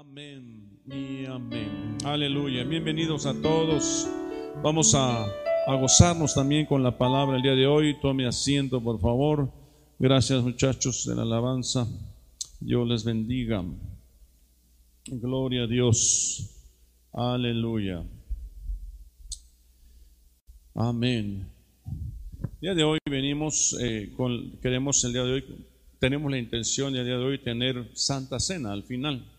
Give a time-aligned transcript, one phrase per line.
[0.00, 1.98] Amén y amén.
[2.04, 2.62] Aleluya.
[2.62, 4.06] Bienvenidos a todos.
[4.62, 5.26] Vamos a,
[5.66, 7.98] gozarnos también con la palabra el día de hoy.
[8.00, 9.50] Tome asiento, por favor.
[9.98, 11.88] Gracias, muchachos de la alabanza.
[12.60, 13.64] Dios les bendiga.
[15.06, 16.48] Gloria a Dios.
[17.12, 18.04] Aleluya.
[20.76, 21.50] Amén.
[22.40, 25.44] El día de hoy venimos, eh, con, queremos el día de hoy,
[25.98, 29.37] tenemos la intención el día de hoy tener Santa Cena al final.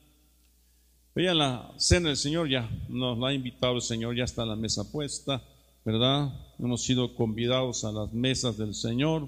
[1.20, 4.56] Vean la cena del Señor, ya nos la ha invitado el Señor, ya está la
[4.56, 5.44] mesa puesta,
[5.84, 6.32] ¿verdad?
[6.58, 9.28] Hemos sido convidados a las mesas del Señor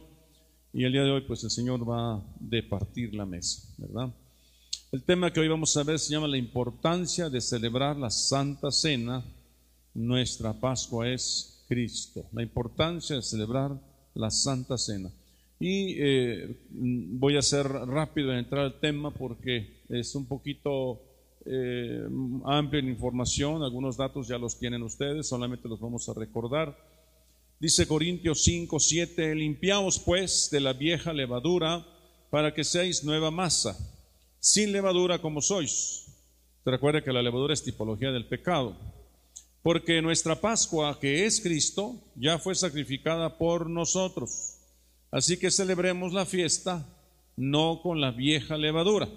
[0.72, 4.10] y el día de hoy pues el Señor va a departir la mesa, ¿verdad?
[4.94, 8.72] El tema que hoy vamos a ver se llama la importancia de celebrar la Santa
[8.72, 9.22] Cena.
[9.94, 12.26] Nuestra Pascua es Cristo.
[12.32, 13.78] La importancia de celebrar
[14.14, 15.12] la Santa Cena.
[15.60, 21.11] Y eh, voy a ser rápido en entrar al tema porque es un poquito
[21.46, 22.08] eh,
[22.46, 26.78] amplia en información, algunos datos ya los tienen ustedes, solamente los vamos a recordar.
[27.60, 31.86] Dice Corintios 5, 7, limpiaos pues de la vieja levadura
[32.30, 33.78] para que seáis nueva masa,
[34.40, 36.06] sin levadura como sois.
[36.64, 38.76] Te recuerda que la levadura es tipología del pecado.
[39.64, 44.58] Porque nuestra Pascua, que es Cristo, ya fue sacrificada por nosotros.
[45.12, 46.88] Así que celebremos la fiesta
[47.36, 49.08] no con la vieja levadura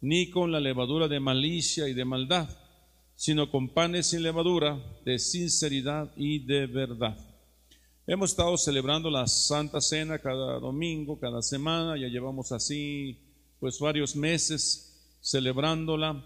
[0.00, 2.48] ni con la levadura de malicia y de maldad,
[3.14, 7.16] sino con panes sin levadura, de sinceridad y de verdad.
[8.06, 13.18] Hemos estado celebrando la Santa Cena cada domingo, cada semana, ya llevamos así
[13.60, 16.24] pues varios meses celebrándola,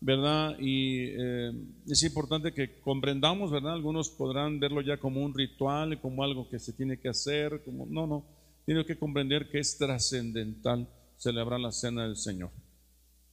[0.00, 0.56] ¿verdad?
[0.58, 1.52] Y eh,
[1.86, 3.74] es importante que comprendamos, ¿verdad?
[3.74, 7.86] Algunos podrán verlo ya como un ritual, como algo que se tiene que hacer, como
[7.86, 8.26] no, no,
[8.66, 12.50] tiene que comprender que es trascendental celebrar la Cena del Señor.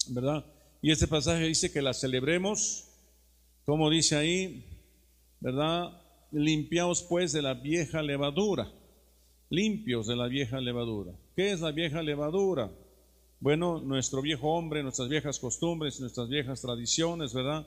[0.07, 0.45] ¿Verdad?
[0.81, 2.87] Y este pasaje dice que la celebremos,
[3.65, 4.65] como dice ahí,
[5.39, 6.01] ¿verdad?
[6.31, 8.71] Limpiaos pues de la vieja levadura,
[9.49, 11.13] limpios de la vieja levadura.
[11.35, 12.71] ¿Qué es la vieja levadura?
[13.41, 17.65] Bueno, nuestro viejo hombre, nuestras viejas costumbres, nuestras viejas tradiciones, ¿verdad?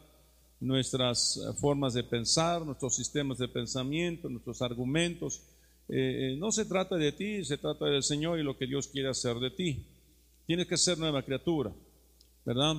[0.61, 5.43] Nuestras eh, formas de pensar, nuestros sistemas de pensamiento, nuestros argumentos.
[5.89, 8.89] Eh, eh, no se trata de ti, se trata del Señor y lo que Dios
[8.89, 9.87] quiere hacer de ti.
[10.47, 11.73] Tienes que ser nueva criatura.
[12.45, 12.77] ¿Verdad?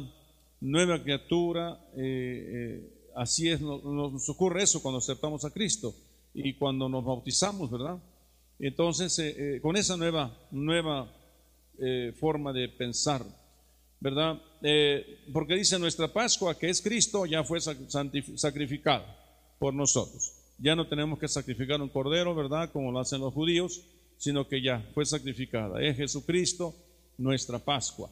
[0.61, 5.93] Nueva criatura, eh, eh, así es, nos, ocurre eso cuando aceptamos a Cristo
[6.33, 7.97] y cuando nos bautizamos, ¿verdad?
[8.59, 11.11] Entonces, eh, con esa nueva, nueva
[12.19, 13.25] forma de pensar,
[13.99, 14.39] ¿verdad?
[15.33, 19.03] porque dice nuestra Pascua, que es Cristo, ya fue sacrificada
[19.57, 20.33] por nosotros.
[20.59, 22.71] Ya no tenemos que sacrificar un cordero, ¿verdad?
[22.71, 23.81] Como lo hacen los judíos,
[24.17, 25.81] sino que ya fue sacrificada.
[25.81, 26.75] Es Jesucristo
[27.17, 28.11] nuestra Pascua.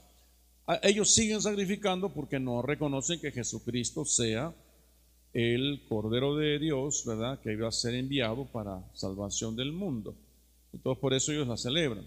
[0.83, 4.53] Ellos siguen sacrificando porque no reconocen que Jesucristo sea
[5.33, 7.39] el Cordero de Dios, ¿verdad?
[7.39, 10.15] Que iba a ser enviado para salvación del mundo.
[10.73, 12.05] Entonces por eso ellos la celebran,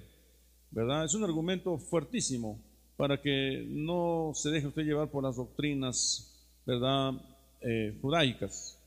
[0.70, 1.04] ¿verdad?
[1.04, 2.60] Es un argumento fuertísimo
[2.96, 6.32] para que no se deje usted llevar por las doctrinas,
[6.64, 7.12] ¿verdad?
[7.60, 8.78] Eh, judaicas.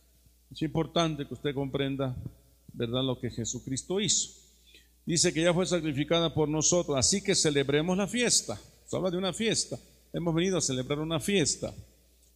[0.52, 2.16] Es importante que usted comprenda,
[2.74, 3.04] ¿verdad?
[3.04, 4.32] Lo que Jesucristo hizo.
[5.06, 8.60] Dice que ya fue sacrificada por nosotros, así que celebremos la fiesta.
[8.92, 9.78] Habla de una fiesta.
[10.14, 11.74] Hemos venido a celebrar una fiesta.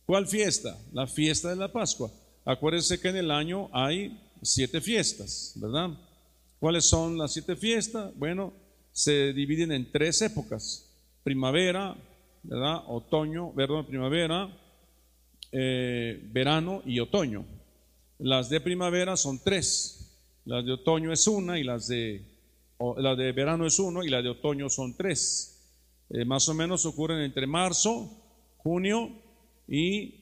[0.06, 0.78] ¿Cuál fiesta?
[0.92, 2.12] La fiesta de la Pascua.
[2.44, 5.92] Acuérdense que en el año hay siete fiestas, ¿verdad?
[6.60, 8.12] ¿Cuáles son las siete fiestas?
[8.16, 8.54] Bueno,
[8.92, 10.90] se dividen en tres épocas.
[11.24, 11.96] Primavera,
[12.44, 12.84] ¿verdad?
[12.88, 14.50] Otoño, perdón, primavera,
[15.52, 17.46] eh, verano y otoño.
[18.20, 20.20] Las de primavera son tres.
[20.46, 22.26] Las de otoño es una y las de,
[22.98, 25.61] la de verano es uno y las de otoño son tres.
[26.14, 28.12] Eh, más o menos ocurren entre marzo,
[28.58, 29.12] junio
[29.68, 30.16] y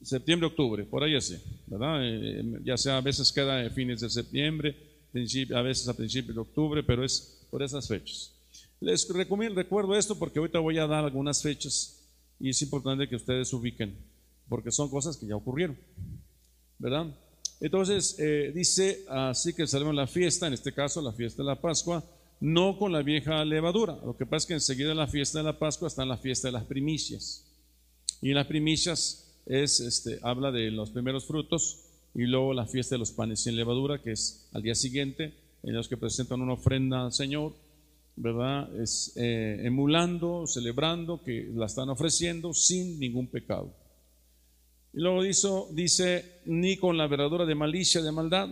[0.00, 1.36] septiembre, octubre, por ahí así,
[1.66, 1.98] ¿verdad?
[2.02, 4.76] Eh, ya sea a veces queda en fines de septiembre,
[5.54, 8.32] a veces a principios de octubre, pero es por esas fechas.
[8.80, 13.16] Les recomiendo, recuerdo esto porque ahorita voy a dar algunas fechas y es importante que
[13.16, 13.96] ustedes ubiquen,
[14.48, 15.76] porque son cosas que ya ocurrieron,
[16.78, 17.06] ¿verdad?
[17.60, 21.60] Entonces, eh, dice así que salimos la fiesta, en este caso la fiesta de la
[21.60, 22.04] Pascua,
[22.42, 23.96] no con la vieja levadura.
[24.04, 26.48] Lo que pasa es que enseguida la fiesta de la Pascua está en la fiesta
[26.48, 27.46] de las primicias.
[28.20, 31.84] Y en las primicias es, este, habla de los primeros frutos
[32.16, 35.72] y luego la fiesta de los panes sin levadura, que es al día siguiente, en
[35.72, 37.52] los que presentan una ofrenda al Señor,
[38.16, 38.74] ¿verdad?
[38.76, 43.72] Es eh, emulando, celebrando que la están ofreciendo sin ningún pecado.
[44.92, 48.48] Y luego dice, dice, ni con la verdadera de malicia, de maldad,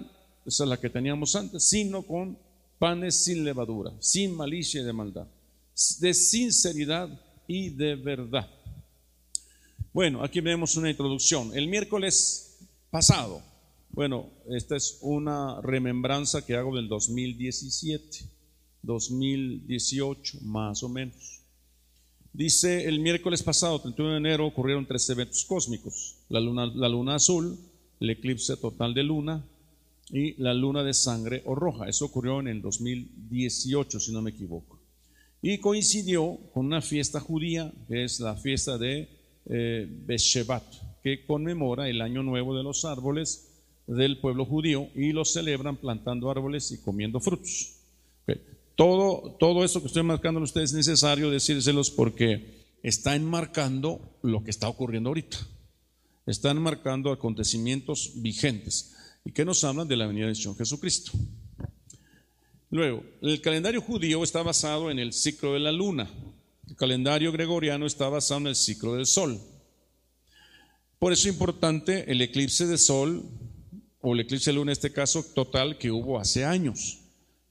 [0.46, 2.38] esa es la que teníamos antes, sino con
[2.80, 5.26] panes sin levadura, sin malicia y de maldad,
[6.00, 7.08] de sinceridad
[7.46, 8.48] y de verdad.
[9.92, 11.54] Bueno, aquí vemos una introducción.
[11.54, 12.56] El miércoles
[12.90, 13.42] pasado,
[13.90, 18.24] bueno, esta es una remembranza que hago del 2017,
[18.80, 21.42] 2018 más o menos.
[22.32, 26.16] Dice, el miércoles pasado, 31 de enero, ocurrieron tres eventos cósmicos.
[26.30, 27.58] La luna, la luna azul,
[28.00, 29.44] el eclipse total de luna
[30.12, 31.88] y la luna de sangre o roja.
[31.88, 34.80] Eso ocurrió en el 2018, si no me equivoco.
[35.42, 39.08] Y coincidió con una fiesta judía, que es la fiesta de
[39.46, 40.64] eh, Beshevat,
[41.02, 43.48] que conmemora el año nuevo de los árboles
[43.86, 47.76] del pueblo judío y lo celebran plantando árboles y comiendo frutos.
[48.76, 54.42] Todo, todo esto que estoy marcando a ustedes es necesario decírselos porque está enmarcando lo
[54.42, 55.36] que está ocurriendo ahorita.
[56.26, 61.12] Están marcando acontecimientos vigentes y que nos hablan de la venida de Señor Jesucristo.
[62.70, 66.08] Luego, el calendario judío está basado en el ciclo de la luna.
[66.68, 69.40] El calendario gregoriano está basado en el ciclo del sol.
[70.98, 73.24] Por eso es importante el eclipse de sol,
[74.00, 77.00] o el eclipse de luna en este caso, total que hubo hace años.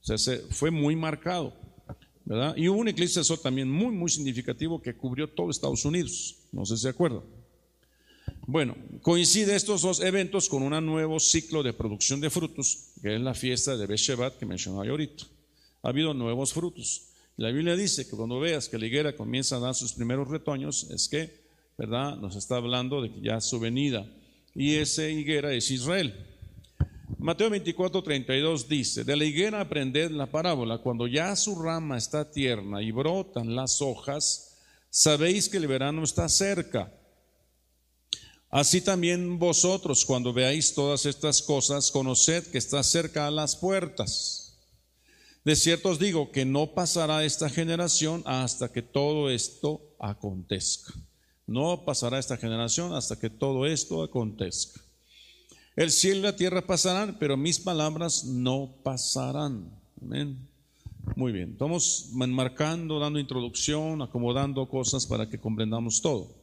[0.02, 1.54] O sea, fue muy marcado.
[2.24, 2.56] ¿verdad?
[2.56, 6.36] Y hubo un eclipse de sol también muy, muy significativo que cubrió todo Estados Unidos.
[6.52, 7.22] No sé si se acuerdan.
[8.46, 13.20] Bueno, coincide estos dos eventos con un nuevo ciclo de producción de frutos, que es
[13.20, 15.24] la fiesta de Beshevat que mencionaba yo ahorita.
[15.82, 17.10] Ha habido nuevos frutos.
[17.36, 20.90] La Biblia dice que cuando veas que la higuera comienza a dar sus primeros retoños,
[20.90, 21.42] es que,
[21.78, 22.16] ¿verdad?
[22.16, 24.06] Nos está hablando de que ya su venida.
[24.54, 26.26] Y esa higuera es Israel.
[27.18, 32.30] Mateo 24, 32 dice, de la higuera aprended la parábola, cuando ya su rama está
[32.30, 34.58] tierna y brotan las hojas,
[34.88, 36.92] sabéis que el verano está cerca.
[38.50, 44.58] Así también vosotros, cuando veáis todas estas cosas, conoced que está cerca a las puertas.
[45.44, 50.92] De cierto os digo que no pasará esta generación hasta que todo esto acontezca.
[51.46, 54.80] No pasará esta generación hasta que todo esto acontezca.
[55.76, 59.70] El cielo y la tierra pasarán, pero mis palabras no pasarán.
[60.02, 60.48] Amén.
[61.16, 66.34] Muy bien, estamos enmarcando, dando introducción, acomodando cosas para que comprendamos todo.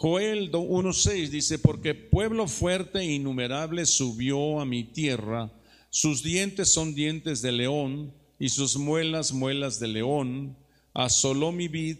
[0.00, 5.52] Joel 1.6 dice, porque pueblo fuerte e innumerable subió a mi tierra,
[5.90, 10.56] sus dientes son dientes de león y sus muelas muelas de león,
[10.94, 11.98] asoló mi vid,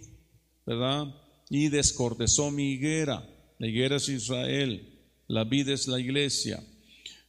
[0.65, 1.15] ¿verdad?
[1.51, 3.29] Y descortezó mi higuera.
[3.59, 4.99] La higuera es Israel
[5.29, 6.65] la vida es la iglesia.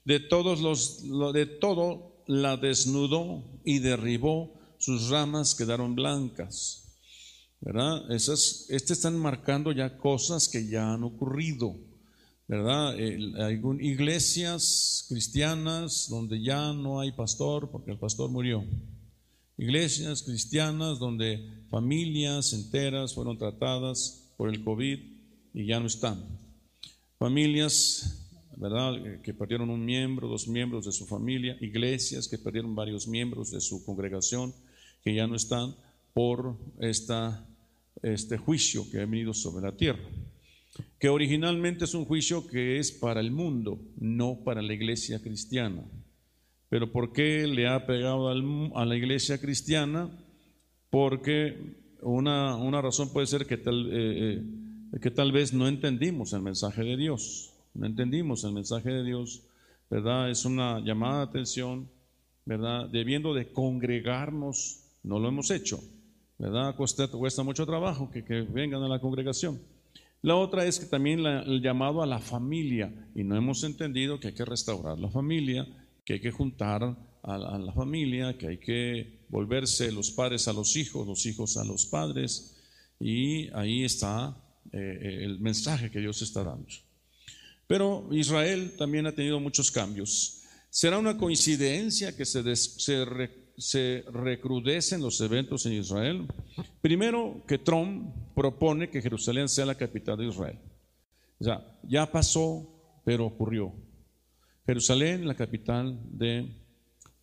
[0.06, 6.88] De todos los, de todo la desnudó y derribó, sus ramas quedaron blancas.
[7.61, 8.11] ¿Verdad?
[8.11, 11.75] Esas, este están marcando ya cosas que ya han ocurrido.
[12.47, 12.95] ¿Verdad?
[12.95, 18.65] hay iglesias cristianas donde ya no hay pastor porque el pastor murió.
[19.56, 25.00] Iglesias cristianas donde familias enteras fueron tratadas por el COVID
[25.53, 26.23] y ya no están.
[27.17, 28.25] Familias,
[28.56, 28.95] ¿verdad?
[29.06, 33.51] Eh, que perdieron un miembro, dos miembros de su familia, iglesias que perdieron varios miembros
[33.51, 34.56] de su congregación,
[35.03, 35.75] que ya no están
[36.13, 37.45] por esta,
[38.01, 40.03] este juicio que ha venido sobre la tierra,
[40.99, 45.83] que originalmente es un juicio que es para el mundo, no para la iglesia cristiana.
[46.69, 50.09] Pero ¿por qué le ha pegado a la iglesia cristiana?
[50.89, 53.89] Porque una, una razón puede ser que tal...
[53.91, 54.43] Eh, eh,
[55.01, 59.44] que tal vez no entendimos el mensaje de Dios, no entendimos el mensaje de Dios,
[59.89, 60.31] ¿verdad?
[60.31, 61.89] Es una llamada de atención,
[62.45, 62.89] ¿verdad?
[62.89, 65.79] Debiendo de congregarnos, no lo hemos hecho,
[66.39, 66.75] ¿verdad?
[66.75, 69.61] Cuesta, cuesta mucho trabajo que, vengan a la congregación.
[70.21, 74.29] La otra es que también el llamado a la familia, y no hemos entendido que
[74.29, 75.67] hay que restaurar la familia,
[76.03, 80.75] que hay que juntar a, la familia, que hay que volverse los padres a los
[80.75, 82.57] hijos, los hijos a los padres,
[82.99, 84.35] y ahí está
[84.71, 86.67] eh, eh, el mensaje que Dios está dando.
[87.67, 90.41] Pero Israel también ha tenido muchos cambios.
[90.69, 93.05] ¿Será una coincidencia que se, se,
[94.11, 96.28] recrudecen los eventos en Israel?
[96.81, 100.59] Primero, que Trump propone que Jerusalén sea la capital de Israel.
[101.39, 102.68] O sea, ya pasó,
[103.04, 103.73] pero ocurrió.
[104.66, 106.56] Jerusalén, la capital de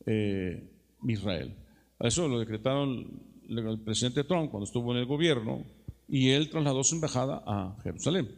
[0.07, 0.71] eh,
[1.07, 1.55] Israel.
[2.01, 5.65] Eso lo decretaron el presidente Trump cuando estuvo en el gobierno,
[6.09, 8.29] y él trasladó su embajada a Jerusalén.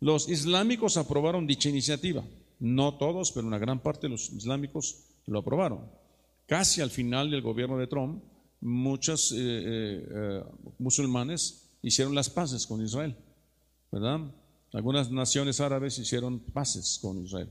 [0.00, 2.24] Los islámicos aprobaron dicha iniciativa,
[2.60, 5.80] no todos, pero una gran parte de los islámicos lo aprobaron.
[6.46, 8.22] Casi al final del gobierno de Trump,
[8.60, 10.44] muchos eh, eh, eh,
[10.78, 13.16] musulmanes hicieron las paces con Israel,
[13.90, 14.20] ¿verdad?
[14.72, 17.48] Algunas naciones árabes hicieron paces con Israel.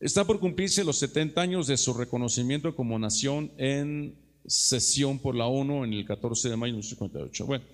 [0.00, 5.46] Está por cumplirse los 70 años de su reconocimiento como nación en sesión por la
[5.46, 7.46] ONU en el 14 de mayo de 1958.
[7.46, 7.64] Bueno,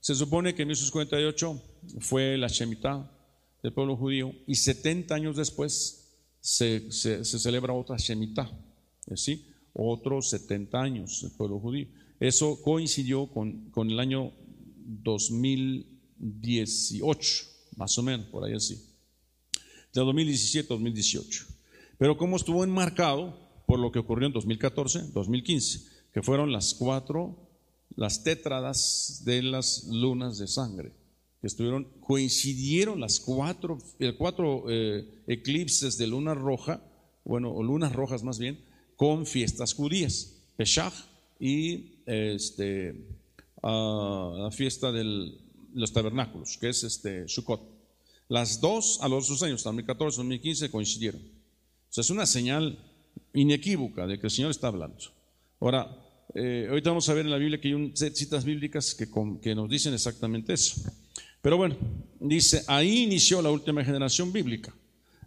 [0.00, 1.62] Se supone que en 1948
[2.00, 3.10] fue la Shemitah
[3.62, 6.08] del pueblo judío y 70 años después
[6.40, 8.50] se, celebra otra Shemitah,
[9.14, 9.49] ¿sí?
[9.72, 11.88] Otros 70 años del pueblo judío.
[12.18, 14.32] Eso coincidió con, con el año
[15.02, 17.44] 2018,
[17.76, 18.74] más o menos, por ahí así,
[19.92, 21.46] de 2017 2018.
[21.98, 27.48] Pero como estuvo enmarcado por lo que ocurrió en 2014, 2015, que fueron las cuatro,
[27.94, 30.92] las tétradas de las lunas de sangre,
[31.40, 36.82] que estuvieron, coincidieron las cuatro, el cuatro eh, eclipses de luna roja,
[37.24, 38.58] bueno, o lunas rojas más bien,
[39.00, 40.92] con fiestas judías, Pesach
[41.38, 42.94] y este,
[43.62, 45.38] la fiesta de
[45.72, 47.62] los tabernáculos, que es este, Sukkot.
[48.28, 51.22] Las dos a los dos años, 2014, 2015, coincidieron.
[51.22, 52.78] O sea, es una señal
[53.32, 54.98] inequívoca de que el Señor está hablando.
[55.60, 55.96] Ahora,
[56.34, 59.08] eh, ahorita vamos a ver en la Biblia que hay citas bíblicas que,
[59.40, 60.78] que nos dicen exactamente eso.
[61.40, 61.74] Pero bueno,
[62.20, 64.74] dice, ahí inició la última generación bíblica.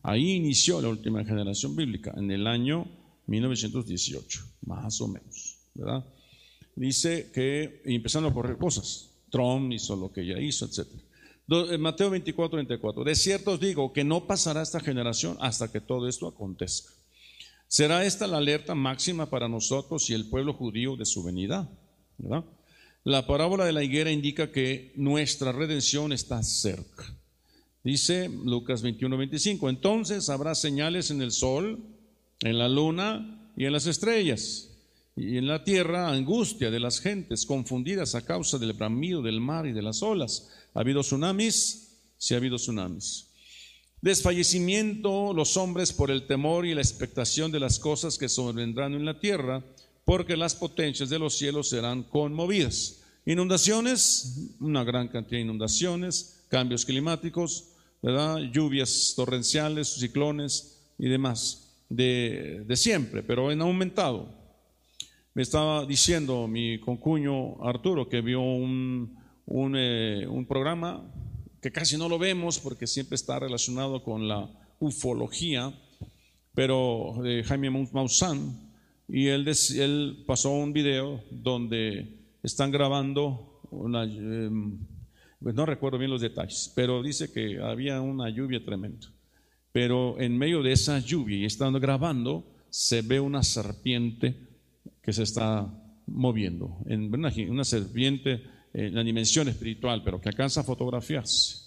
[0.03, 6.05] Ahí inició la última generación bíblica, en el año 1918, más o menos, ¿verdad?
[6.75, 9.11] Dice que empezaron a correr cosas.
[9.29, 10.87] Trump hizo lo que ya hizo, etc.
[11.49, 13.03] Eh, Mateo 24, 34.
[13.03, 16.93] De cierto os digo que no pasará esta generación hasta que todo esto acontezca.
[17.67, 21.69] Será esta la alerta máxima para nosotros y el pueblo judío de su venida.
[23.03, 27.03] La parábola de la higuera indica que nuestra redención está cerca.
[27.83, 29.69] Dice Lucas 21, 25.
[29.69, 31.83] Entonces habrá señales en el sol,
[32.43, 34.69] en la luna y en las estrellas.
[35.15, 39.65] Y en la tierra angustia de las gentes confundidas a causa del bramido del mar
[39.65, 40.50] y de las olas.
[40.73, 41.97] ¿Ha habido tsunamis?
[42.17, 43.27] Sí ha habido tsunamis.
[44.01, 49.05] Desfallecimiento los hombres por el temor y la expectación de las cosas que sobrevendrán en
[49.05, 49.63] la tierra,
[50.03, 53.01] porque las potencias de los cielos serán conmovidas.
[53.25, 57.69] Inundaciones, una gran cantidad de inundaciones, cambios climáticos,
[58.51, 64.29] lluvias torrenciales, ciclones y demás, de, siempre, pero han aumentado.
[65.33, 71.12] Me estaba diciendo mi concuño Arturo que vio un, un, eh, un programa
[71.62, 75.73] que casi no lo vemos porque siempre está relacionado con la ufología,
[76.53, 78.71] pero de Jaime Maussan,
[79.07, 84.77] y él, él pasó un video donde están grabando una, em,
[85.39, 89.12] no recuerdo bien los detalles, pero dice que había una lluvia tremenda.
[89.73, 94.37] Pero en medio de esa lluvia y estando grabando, se ve una serpiente
[95.01, 95.67] que se está
[96.07, 97.13] moviendo, en
[97.49, 98.41] una serpiente
[98.73, 101.63] en la dimensión espiritual, pero que alcanza a fotografiarse.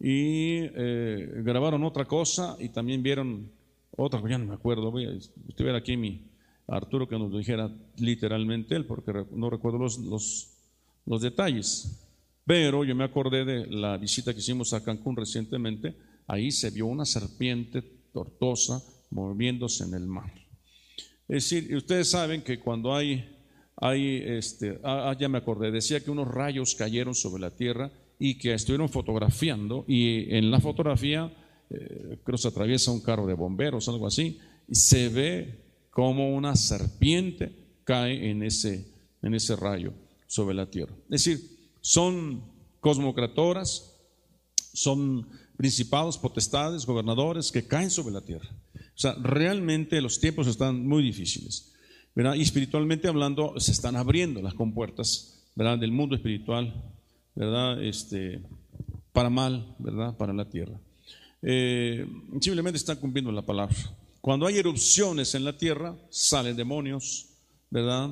[0.00, 3.50] Y eh, grabaron otra cosa y también vieron
[3.96, 6.32] otra, ya no me acuerdo, voy a aquí mi
[6.66, 10.48] Arturo que nos dijera literalmente él, porque no recuerdo los, los,
[11.06, 12.00] los detalles.
[12.44, 15.94] Pero yo me acordé de la visita que hicimos a Cancún recientemente,
[16.26, 20.32] ahí se vio una serpiente tortosa moviéndose en el mar.
[21.28, 23.32] Es decir, ustedes saben que cuando hay
[23.82, 27.90] hay, este, ah, ah, ya me acordé, decía que unos rayos cayeron sobre la tierra
[28.16, 31.32] y que estuvieron fotografiando y en la fotografía
[31.68, 34.38] eh, creo se atraviesa un carro de bomberos, algo así,
[34.68, 35.58] y se ve
[35.90, 37.50] como una serpiente
[37.82, 38.86] cae en ese,
[39.20, 39.92] en ese rayo
[40.28, 40.94] sobre la tierra.
[41.10, 41.40] Es decir,
[41.80, 42.44] son
[42.78, 43.96] cosmocratoras,
[44.72, 45.28] son
[45.62, 48.48] principados, potestades, gobernadores que caen sobre la tierra.
[48.74, 51.72] O sea, realmente los tiempos están muy difíciles.
[52.16, 55.78] Y espiritualmente hablando, se están abriendo las compuertas, ¿verdad?
[55.78, 56.74] Del mundo espiritual,
[57.36, 57.80] ¿verdad?
[57.80, 58.42] Este,
[59.12, 60.16] para mal, ¿verdad?
[60.16, 60.80] Para la tierra.
[61.42, 62.08] Eh,
[62.40, 63.76] simplemente están cumpliendo la palabra.
[64.20, 67.28] Cuando hay erupciones en la tierra, salen demonios,
[67.70, 68.10] ¿verdad?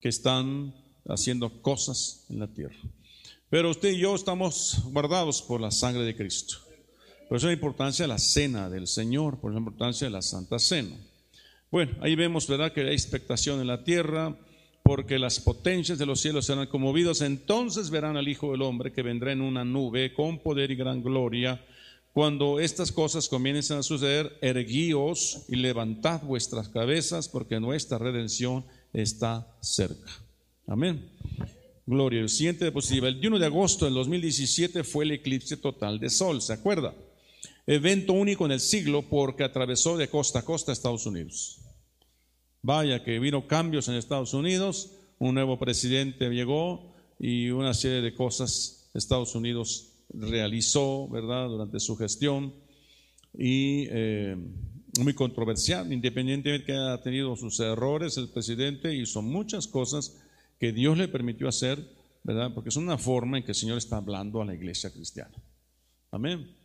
[0.00, 0.74] Que están
[1.06, 2.78] haciendo cosas en la tierra.
[3.50, 6.67] Pero usted y yo estamos guardados por la sangre de Cristo.
[7.28, 10.58] Por eso la importancia de la cena del Señor, por la importancia de la Santa
[10.58, 10.96] Cena.
[11.70, 14.34] Bueno, ahí vemos, ¿verdad?, que hay expectación en la tierra,
[14.82, 17.20] porque las potencias de los cielos serán conmovidos.
[17.20, 21.02] Entonces verán al Hijo del Hombre que vendrá en una nube con poder y gran
[21.02, 21.62] gloria.
[22.14, 29.46] Cuando estas cosas comiencen a suceder, erguíos y levantad vuestras cabezas, porque nuestra redención está
[29.60, 30.10] cerca.
[30.66, 31.10] Amén.
[31.84, 32.22] Gloria.
[32.22, 33.08] El siguiente diapositiva.
[33.08, 36.94] El 1 de agosto del 2017 fue el eclipse total de sol, ¿se acuerda?
[37.68, 41.60] Evento único en el siglo porque atravesó de costa a costa Estados Unidos.
[42.62, 48.14] Vaya que vino cambios en Estados Unidos, un nuevo presidente llegó y una serie de
[48.14, 52.54] cosas Estados Unidos realizó, ¿verdad?, durante su gestión
[53.36, 54.36] y eh,
[54.98, 60.16] muy controversial, independientemente que haya tenido sus errores el presidente, hizo muchas cosas
[60.58, 61.98] que Dios le permitió hacer
[62.28, 62.52] ¿verdad?
[62.52, 65.34] Porque es una forma en que el Señor está hablando a la iglesia cristiana.
[66.10, 66.57] Amén.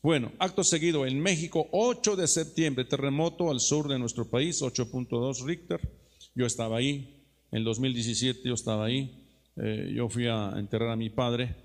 [0.00, 5.44] Bueno, acto seguido, en México, 8 de septiembre, terremoto al sur de nuestro país, 8.2
[5.44, 5.80] Richter.
[6.36, 9.26] Yo estaba ahí, en 2017 yo estaba ahí.
[9.56, 11.56] Eh, yo fui a enterrar a mi padre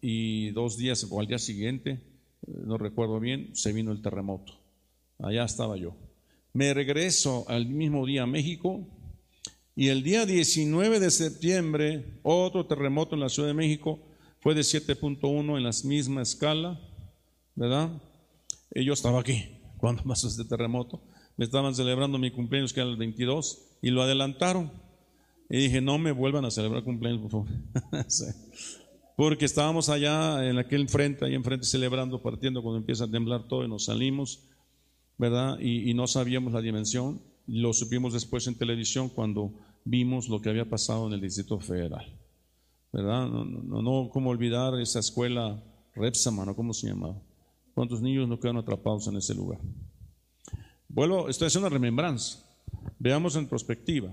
[0.00, 4.58] y dos días o al día siguiente, eh, no recuerdo bien, se vino el terremoto.
[5.20, 5.94] Allá estaba yo.
[6.52, 8.88] Me regreso al mismo día a México
[9.76, 14.00] y el día 19 de septiembre, otro terremoto en la Ciudad de México,
[14.40, 16.80] fue de 7.1 en la misma escala
[17.58, 17.90] ¿verdad?
[18.72, 21.02] Yo estaba aquí cuando pasó este terremoto.
[21.36, 24.70] Me estaban celebrando mi cumpleaños, que era el 22, y lo adelantaron.
[25.50, 27.48] Y dije, no me vuelvan a celebrar cumpleaños, por favor.
[29.16, 33.64] Porque estábamos allá en aquel frente, ahí enfrente, celebrando, partiendo, cuando empieza a temblar todo
[33.64, 34.44] y nos salimos,
[35.16, 35.58] ¿verdad?
[35.58, 37.20] Y, no sabíamos la dimensión.
[37.48, 39.52] Lo supimos después en televisión cuando
[39.84, 42.16] vimos lo que había pasado en el Distrito Federal,
[42.92, 43.26] ¿verdad?
[43.26, 45.60] No, no, no, cómo olvidar esa escuela
[45.96, 47.20] Repsaman, ¿cómo se llamaba?
[47.78, 49.60] ¿Cuántos niños no quedan atrapados en ese lugar?
[50.88, 52.44] Vuelvo, estoy haciendo una remembranza.
[52.98, 54.12] Veamos en perspectiva.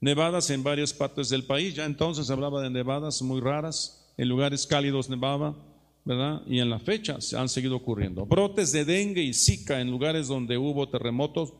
[0.00, 1.76] Nevadas en varias partes del país.
[1.76, 4.12] Ya entonces hablaba de nevadas muy raras.
[4.16, 5.56] En lugares cálidos nevaba,
[6.04, 6.42] ¿verdad?
[6.48, 8.26] Y en la fecha se han seguido ocurriendo.
[8.26, 11.52] Brotes de dengue y zika en lugares donde hubo terremotos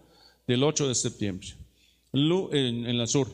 [0.48, 1.46] del 8 de septiembre.
[2.12, 3.28] En, en el sur.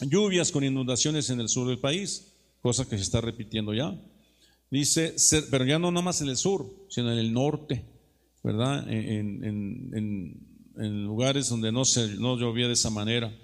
[0.00, 2.32] Lluvias con inundaciones en el sur del país,
[2.62, 3.94] cosa que se está repitiendo ya.
[4.70, 5.14] Dice,
[5.50, 7.84] pero ya no nomás en el sur, sino en el norte,
[8.42, 8.86] ¿verdad?
[8.88, 10.46] En,
[10.76, 13.36] lugares donde no, se, no llovía de esa manera,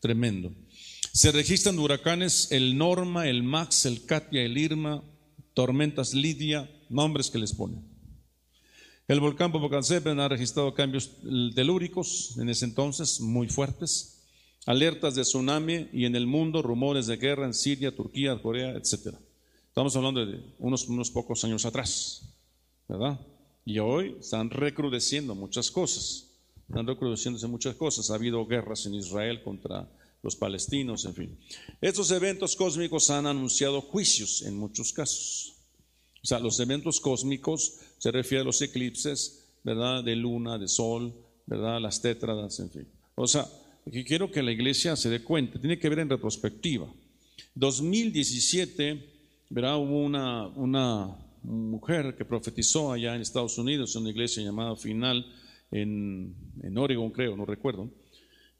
[0.00, 0.52] tremendo.
[1.12, 5.04] Se registran huracanes el Norma, el Max, el Katia, el Irma,
[5.54, 7.84] tormentas Lidia, nombres que les ponen.
[9.06, 11.10] El volcán Popocatépetl ha registrado cambios
[11.54, 14.22] telúricos en ese entonces muy fuertes,
[14.66, 19.18] alertas de tsunami y en el mundo rumores de guerra en Siria, Turquía, Corea, etcétera.
[19.70, 22.22] Estamos hablando de unos, pocos años atrás,
[22.88, 23.20] ¿verdad?
[23.64, 26.28] Y hoy están recrudeciendo muchas cosas,
[26.68, 28.10] están recrudeciéndose muchas cosas.
[28.10, 29.88] Ha habido guerras en Israel contra
[30.24, 31.38] los palestinos, en fin.
[31.80, 35.54] Estos eventos cósmicos han anunciado juicios en muchos casos.
[36.20, 40.02] O sea, los eventos cósmicos se refieren a los eclipses, ¿verdad?
[40.02, 41.14] De luna, de sol,
[41.46, 41.80] ¿verdad?
[41.80, 42.88] Las tétradas, en fin.
[43.14, 43.46] O sea,
[43.88, 46.92] quiero que la iglesia se dé cuenta, tiene que ver en retrospectiva.
[47.54, 49.09] 2017
[49.52, 54.76] Verá, hubo una, una mujer que profetizó allá en Estados Unidos, en una iglesia llamada
[54.76, 55.26] Final,
[55.72, 57.90] en, en Oregon creo, no recuerdo,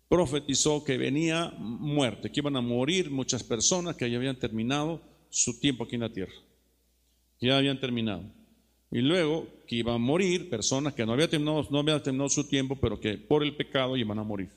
[0.08, 5.60] profetizó que venía muerte, que iban a morir muchas personas que ya habían terminado su
[5.60, 6.34] tiempo aquí en la tierra,
[7.40, 8.24] ya habían terminado.
[8.90, 12.48] Y luego que iban a morir personas que no habían terminado, no habían terminado su
[12.48, 14.48] tiempo, pero que por el pecado iban a morir.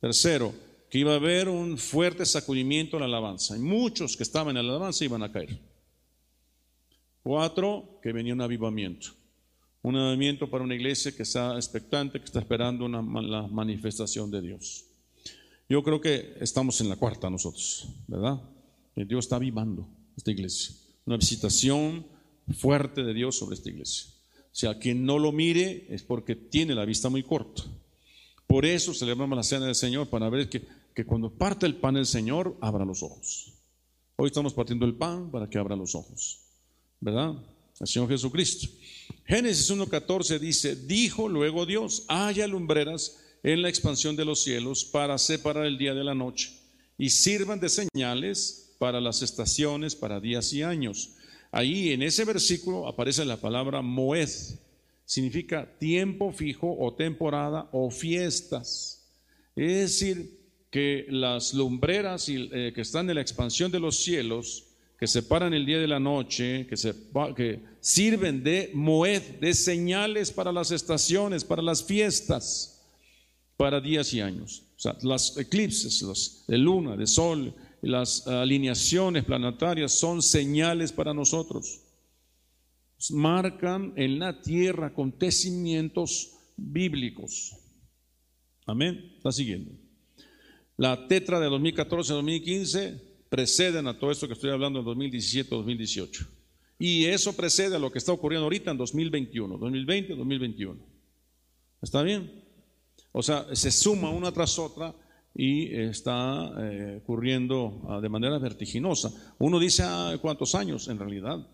[0.00, 0.52] Tercero,
[0.92, 3.56] que iba a haber un fuerte sacudimiento en la alabanza.
[3.56, 5.58] Y muchos que estaban en la alabanza iban a caer.
[7.22, 9.08] Cuatro, que venía un avivamiento.
[9.80, 14.42] Un avivamiento para una iglesia que está expectante, que está esperando una, la manifestación de
[14.42, 14.84] Dios.
[15.66, 18.42] Yo creo que estamos en la cuarta nosotros, ¿verdad?
[18.94, 20.74] Dios está avivando esta iglesia.
[21.06, 22.06] Una visitación
[22.54, 24.10] fuerte de Dios sobre esta iglesia.
[24.42, 27.62] O sea, quien no lo mire es porque tiene la vista muy corta.
[28.46, 31.96] Por eso celebramos la cena del Señor, para ver que que cuando parte el pan
[31.96, 33.52] el Señor, abra los ojos.
[34.16, 36.40] Hoy estamos partiendo el pan para que abra los ojos,
[37.00, 37.34] ¿verdad?
[37.80, 38.68] El Señor Jesucristo.
[39.24, 45.18] Génesis 1.14 dice, dijo luego Dios, haya lumbreras en la expansión de los cielos para
[45.18, 46.52] separar el día de la noche
[46.98, 51.14] y sirvan de señales para las estaciones, para días y años.
[51.50, 54.28] Ahí en ese versículo aparece la palabra moed,
[55.04, 59.06] significa tiempo fijo o temporada o fiestas.
[59.56, 60.41] Es decir,
[60.72, 65.66] que las lumbreras eh, que están en la expansión de los cielos, que separan el
[65.66, 71.84] día de la noche, que, sirven de moed, de señales para las estaciones, para las
[71.84, 72.82] fiestas,
[73.58, 74.62] para días y años.
[74.76, 81.82] O sea, las eclipses de luna, de sol, las alineaciones planetarias son señales para nosotros.
[83.10, 87.58] Marcan en la tierra acontecimientos bíblicos.
[88.64, 89.12] Amén.
[89.18, 89.81] Está siguiendo.
[90.76, 96.26] La tetra de 2014-2015 preceden a todo esto que estoy hablando en 2017-2018.
[96.78, 100.76] Y eso precede a lo que está ocurriendo ahorita en 2021, 2020-2021.
[101.80, 102.42] ¿Está bien?
[103.12, 104.94] O sea, se suma una tras otra
[105.34, 109.12] y está eh, ocurriendo ah, de manera vertiginosa.
[109.38, 110.88] Uno dice, ah, ¿cuántos años?
[110.88, 111.46] En realidad,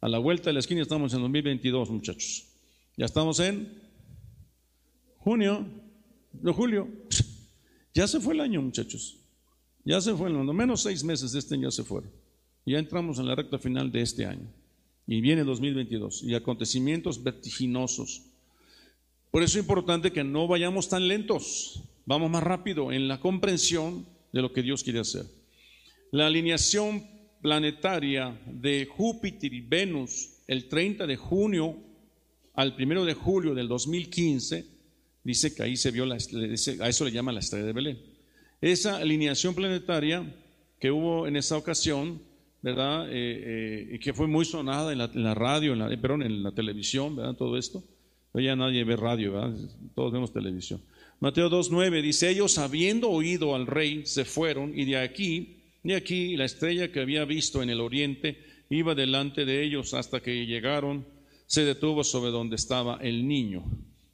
[0.00, 2.46] A la vuelta de la esquina estamos en 2022, muchachos.
[2.96, 3.82] Ya estamos en
[5.18, 5.66] junio,
[6.32, 6.88] de julio.
[7.96, 9.16] Ya se fue el año, muchachos.
[9.82, 12.10] Ya se fueron, lo menos seis meses de este año ya se fueron.
[12.66, 14.46] Ya entramos en la recta final de este año.
[15.06, 18.20] Y viene 2022 y acontecimientos vertiginosos.
[19.30, 24.04] Por eso es importante que no vayamos tan lentos, vamos más rápido en la comprensión
[24.30, 25.24] de lo que Dios quiere hacer.
[26.10, 27.02] La alineación
[27.40, 31.78] planetaria de Júpiter y Venus el 30 de junio
[32.52, 34.75] al 1 de julio del 2015,
[35.26, 37.98] dice que ahí se vio, la, a eso le llama la estrella de Belén.
[38.60, 40.24] Esa alineación planetaria
[40.78, 42.22] que hubo en esa ocasión,
[42.62, 43.08] ¿verdad?
[43.10, 46.52] Eh, eh, que fue muy sonada en la, radio, en la, eh, perdón, en la
[46.52, 47.34] televisión, ¿verdad?
[47.34, 47.82] Todo esto.
[48.34, 49.54] ya nadie ve radio, ¿verdad?
[49.96, 50.80] Todos vemos televisión.
[51.18, 56.36] Mateo 2.9 dice, ellos habiendo oído al rey, se fueron y de aquí, de aquí
[56.36, 58.38] la estrella que había visto en el oriente
[58.70, 61.04] iba delante de ellos hasta que llegaron
[61.46, 63.64] se detuvo sobre donde estaba el niño.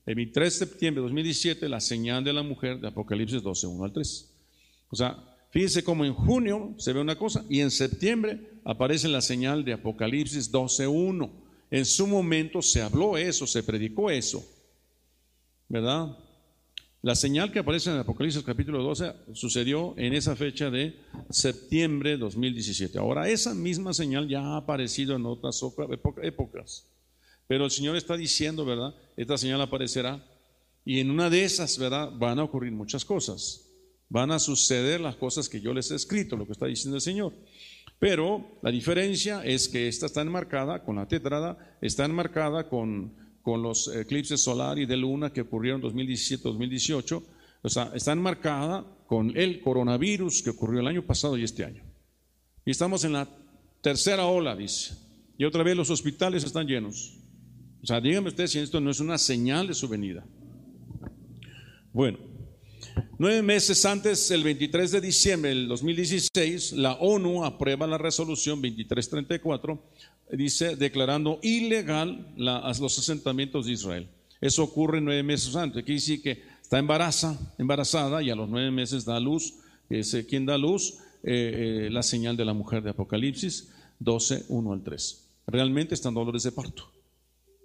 [0.04, 3.84] El 23 de septiembre de 2017, la señal de la mujer de Apocalipsis 12, 1
[3.84, 4.30] al 3.
[4.90, 5.16] O sea,
[5.50, 9.74] fíjense cómo en junio se ve una cosa y en septiembre aparece la señal de
[9.74, 11.30] Apocalipsis 12, 1.
[11.70, 14.44] En su momento se habló eso, se predicó eso.
[15.68, 16.18] ¿Verdad?
[17.00, 20.96] La señal que aparece en Apocalipsis capítulo 12 sucedió en esa fecha de
[21.30, 22.98] septiembre de 2017.
[22.98, 25.60] Ahora, esa misma señal ya ha aparecido en otras
[26.22, 26.91] épocas.
[27.46, 28.94] Pero el Señor está diciendo, ¿verdad?
[29.16, 30.24] Esta señal aparecerá
[30.84, 32.10] y en una de esas, ¿verdad?
[32.14, 33.68] Van a ocurrir muchas cosas.
[34.08, 37.02] Van a suceder las cosas que yo les he escrito, lo que está diciendo el
[37.02, 37.32] Señor.
[37.98, 43.62] Pero la diferencia es que esta está enmarcada con la tetrada, está enmarcada con, con
[43.62, 47.22] los eclipses solar y de luna que ocurrieron 2017-2018.
[47.62, 51.84] O sea, está enmarcada con el coronavirus que ocurrió el año pasado y este año.
[52.64, 53.28] Y estamos en la
[53.80, 54.96] tercera ola, dice.
[55.38, 57.21] Y otra vez los hospitales están llenos.
[57.82, 60.24] O sea, díganme ustedes si esto no es una señal de su venida.
[61.92, 62.18] Bueno,
[63.18, 69.82] nueve meses antes, el 23 de diciembre del 2016, la ONU aprueba la resolución 2334,
[70.30, 74.08] dice, declarando ilegal los asentamientos de Israel.
[74.40, 75.82] Eso ocurre nueve meses antes.
[75.82, 79.54] Aquí dice que está embaraza, embarazada y a los nueve meses da luz.
[80.28, 80.98] ¿Quién da luz?
[81.24, 85.28] Eh, eh, la señal de la mujer de Apocalipsis 12, 1 al 3.
[85.48, 86.91] Realmente están dolores de parto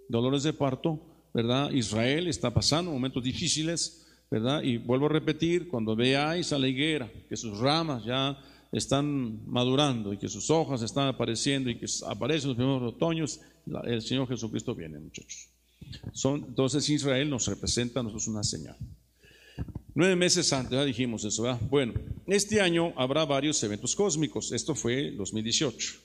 [0.09, 0.99] dolores de parto,
[1.33, 1.71] ¿verdad?
[1.71, 4.61] Israel está pasando momentos difíciles, ¿verdad?
[4.63, 8.37] Y vuelvo a repetir, cuando veáis a la higuera, que sus ramas ya
[8.71, 13.39] están madurando y que sus hojas están apareciendo y que aparecen los primeros otoños,
[13.85, 15.49] el Señor Jesucristo viene, muchachos.
[16.23, 18.75] Entonces Israel nos representa a nosotros una señal.
[19.95, 21.59] Nueve meses antes, ya dijimos eso, ¿verdad?
[21.69, 21.93] Bueno,
[22.27, 24.51] este año habrá varios eventos cósmicos.
[24.51, 25.95] Esto fue 2018.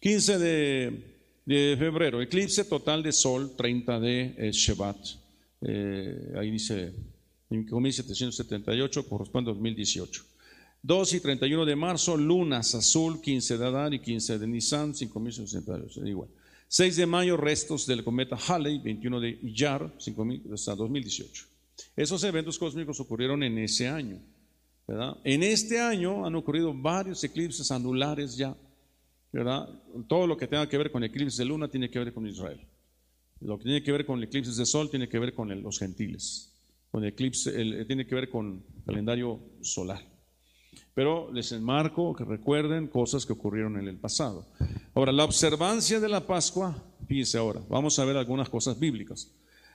[0.00, 1.17] 15 de
[1.48, 4.98] de febrero, eclipse total de sol 30 de eh, Shevat.
[5.62, 6.92] Eh, ahí dice
[7.48, 10.24] 5778, corresponde a 2018.
[10.82, 16.06] 2 y 31 de marzo, lunas azul, 15 de Adar y 15 de Nisan, 5068,
[16.06, 16.28] igual.
[16.68, 21.46] 6 de mayo, restos del cometa Halley, 21 de Iyar, 5000, hasta 2018.
[21.96, 24.20] Esos eventos cósmicos ocurrieron en ese año.
[24.86, 25.16] ¿verdad?
[25.24, 28.54] En este año han ocurrido varios eclipses anulares ya
[29.32, 29.68] ¿verdad?
[30.08, 32.60] Todo lo que tenga que ver con eclipses de luna tiene que ver con Israel.
[33.40, 36.54] Lo que tiene que ver con eclipses de sol tiene que ver con los gentiles.
[36.90, 37.52] Con eclipse,
[37.84, 40.02] tiene que ver con el calendario solar.
[40.94, 44.46] Pero les enmarco que recuerden cosas que ocurrieron en el pasado.
[44.94, 49.30] Ahora, la observancia de la Pascua, fíjense ahora, vamos a ver algunas cosas bíblicas.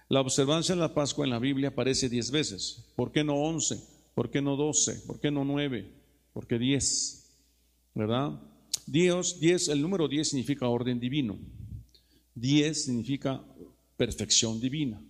[0.10, 2.92] La observancia de la Pascua en la Biblia aparece diez veces.
[2.96, 3.82] ¿Por qué no once?
[4.14, 5.02] ¿Por qué no doce?
[5.08, 5.94] ¿Por qué no nueve?
[6.34, 7.32] ¿Por qué diez?
[7.96, 8.40] ¿Verdad?
[8.86, 11.38] Dios, 10, el número 10 significa orden divino.
[12.36, 13.42] 10 significa
[13.98, 15.02] perfección divina.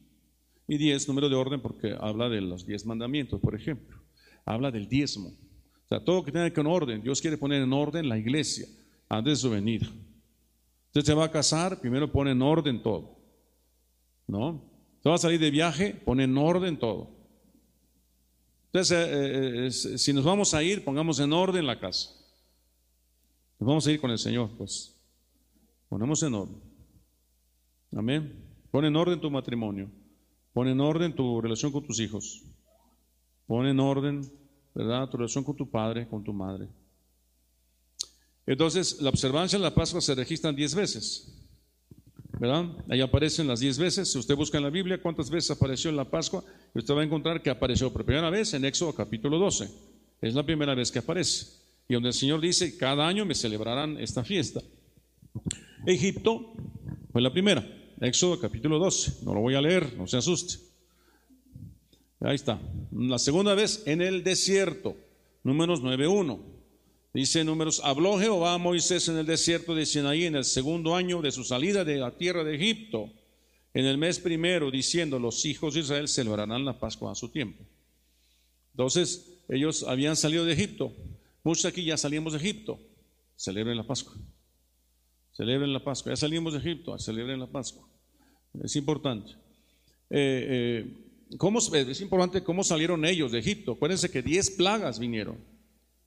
[0.68, 3.98] Y 10, número de orden, porque habla de los 10 mandamientos, por ejemplo.
[4.46, 5.30] Habla del diezmo.
[5.30, 7.02] O sea, todo que tenga que ver con orden.
[7.02, 8.68] Dios quiere poner en orden la iglesia
[9.10, 9.88] antes de su venida.
[10.88, 13.18] Usted se va a casar, primero pone en orden todo.
[14.28, 14.64] ¿No?
[15.02, 17.10] Se va a salir de viaje, pone en orden todo.
[18.68, 22.23] Entonces, eh, eh, si nos vamos a ir, pongamos en orden la casa
[23.60, 24.96] vamos a ir con el Señor, pues.
[25.90, 26.62] Ponemos en orden.
[27.96, 28.44] Amén.
[28.72, 29.92] Pon en orden tu matrimonio.
[30.52, 32.44] Pon en orden tu relación con tus hijos.
[33.46, 34.22] Pon en orden,
[34.74, 35.08] ¿verdad?
[35.10, 36.68] Tu relación con tu padre, con tu madre.
[38.46, 41.40] Entonces, la observancia de la Pascua se registran diez veces.
[42.40, 42.66] ¿Verdad?
[42.90, 44.12] Ahí aparecen las diez veces.
[44.12, 47.06] Si usted busca en la Biblia cuántas veces apareció en la Pascua, usted va a
[47.06, 49.70] encontrar que apareció por primera vez en Éxodo capítulo 12.
[50.22, 53.98] Es la primera vez que aparece y donde el Señor dice, cada año me celebrarán
[54.00, 54.62] esta fiesta.
[55.86, 56.54] Egipto
[57.12, 57.66] fue la primera,
[58.00, 60.56] Éxodo capítulo 12, no lo voy a leer, no se asuste.
[62.22, 62.60] Ahí está.
[62.92, 64.96] La segunda vez en el desierto,
[65.44, 66.40] números 9.1.
[67.14, 71.22] Dice números, habló Jehová a Moisés en el desierto de Sinaí en el segundo año
[71.22, 73.12] de su salida de la tierra de Egipto,
[73.74, 77.64] en el mes primero, diciendo, los hijos de Israel celebrarán la Pascua a su tiempo.
[78.72, 80.94] Entonces, ellos habían salido de Egipto.
[81.44, 82.80] Muchos aquí ya salimos de Egipto.
[83.36, 84.16] Celebren la Pascua.
[85.34, 86.12] Celebren la Pascua.
[86.12, 86.98] Ya salimos de Egipto.
[86.98, 87.88] Celebren la Pascua.
[88.64, 89.32] Es importante.
[90.10, 90.86] Eh,
[91.30, 93.74] eh, ¿cómo, es importante cómo salieron ellos de Egipto.
[93.74, 95.38] Acuérdense que diez plagas vinieron.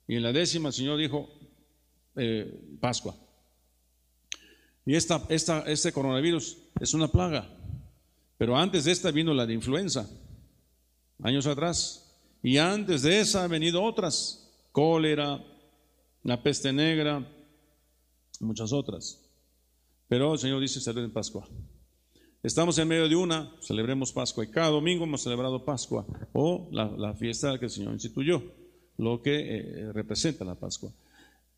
[0.07, 1.29] Y en la décima el Señor dijo
[2.15, 3.15] eh, Pascua.
[4.85, 7.53] Y esta, esta, este coronavirus es una plaga.
[8.37, 10.09] Pero antes de esta vino la de influenza,
[11.21, 12.15] años atrás.
[12.41, 14.46] Y antes de esa han venido otras,
[14.77, 15.43] cólera,
[16.21, 17.27] la peste negra,
[18.41, 19.27] muchas otras.
[20.07, 21.49] Pero el Señor dice, celebren Pascua.
[22.43, 24.43] Estamos en medio de una, celebremos Pascua.
[24.43, 28.43] Y cada domingo hemos celebrado Pascua o la, fiesta que el Señor instituyó,
[28.97, 30.91] lo que eh, representa la Pascua.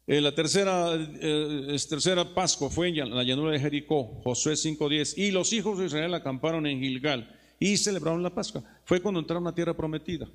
[0.08, 5.16] Eh, la tercera, eh, tercera Pascua fue en la llanura de Jericó, Josué 5.10.
[5.18, 8.64] Y los hijos de Israel acamparon en Gilgal y celebraron la Pascua.
[8.86, 10.26] Fue cuando entraron a la tierra prometida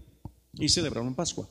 [0.53, 1.49] y celebraron Pascua.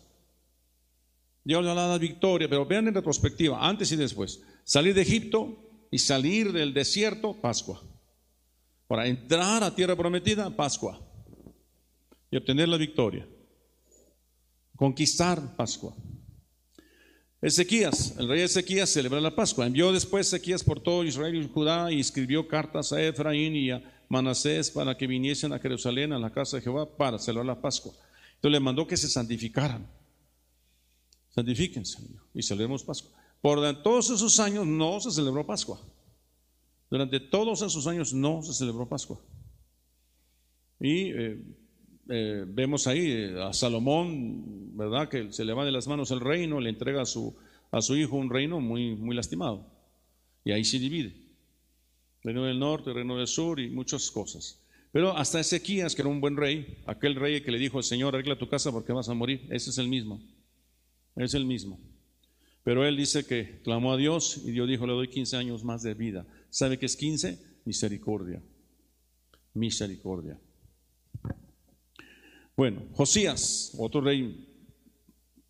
[1.44, 4.42] Dios le ha dado victoria, pero vean en retrospectiva, antes y después.
[4.64, 5.58] Salir de Egipto
[5.92, 7.82] y salir del desierto, Pascua.
[8.88, 11.02] Para entrar a tierra prometida, Pascua.
[12.32, 13.28] Y obtener la victoria.
[14.76, 15.96] Conquistar Pascua.
[17.42, 19.68] Ezequías, el rey Ezequías celebra la Pascua.
[19.68, 23.84] Envió después Ezequías por todo Israel y Judá y escribió cartas a Efraín y a
[24.08, 27.94] Manasés para que viniesen a Jerusalén, a la casa de Jehová, para celebrar la Pascua.
[28.36, 29.86] Entonces le mandó que se santificaran.
[31.34, 32.00] Santifíquense
[32.34, 33.12] y celebremos Pascua.
[33.42, 35.82] Por todos esos años no se celebró Pascua.
[36.90, 39.20] Durante todos esos años no se celebró Pascua.
[40.80, 41.42] Y eh,
[42.10, 45.10] eh, vemos ahí eh, a Salomón, ¿verdad?
[45.10, 47.36] Que se le va de las manos el reino, le entrega a su,
[47.72, 49.66] a su hijo un reino muy, muy lastimado.
[50.46, 51.16] Y ahí se divide.
[52.22, 54.62] Reino del norte, reino del sur y muchas cosas.
[54.92, 58.14] Pero hasta Ezequías, que era un buen rey, aquel rey que le dijo al Señor,
[58.14, 60.22] arregla tu casa porque vas a morir, ese es el mismo.
[61.16, 61.80] Es el mismo.
[62.64, 65.84] Pero él dice que clamó a Dios y Dios dijo, le doy 15 años más
[65.84, 66.26] de vida.
[66.50, 67.38] ¿Sabe qué es 15?
[67.66, 68.42] Misericordia.
[69.54, 70.40] Misericordia.
[72.56, 74.48] Bueno, Josías, otro rey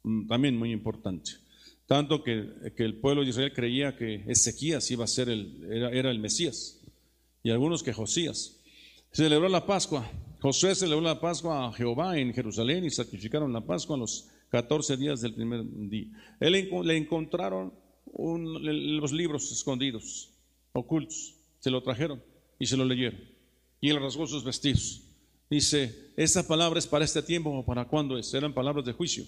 [0.04, 1.32] mm, también muy importante.
[1.86, 6.12] Tanto que, el pueblo de Israel creía que Ezequías iba a ser el, era, era
[6.12, 6.80] el Mesías.
[7.44, 8.60] Y algunos que Josías.
[9.12, 10.10] Celebró la Pascua.
[10.42, 14.98] Josué celebró la Pascua a Jehová en Jerusalén y sacrificaron la Pascua a los 14
[14.98, 16.06] días del primer día.
[16.40, 17.74] Él le encontraron
[18.16, 20.32] los libros escondidos,
[20.74, 21.36] ocultos.
[21.58, 22.22] Se lo trajeron
[22.60, 23.20] y se lo leyeron.
[23.82, 25.02] Y él rasgó sus vestidos.
[25.50, 28.32] Dice, ¿esta palabra es para este tiempo o para cuándo es?
[28.32, 29.26] Eran palabras de juicio.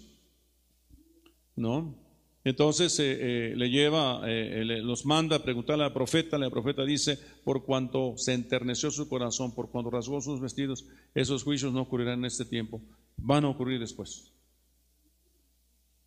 [1.55, 1.95] ¿No?
[2.43, 7.17] Entonces eh, eh, le lleva, eh, los manda a preguntarle al profeta, la profeta dice,
[7.43, 10.85] por cuanto se enterneció su corazón, por cuanto rasgó sus vestidos,
[11.15, 12.79] esos juicios no ocurrirán en este tiempo,
[13.17, 14.34] van a ocurrir después.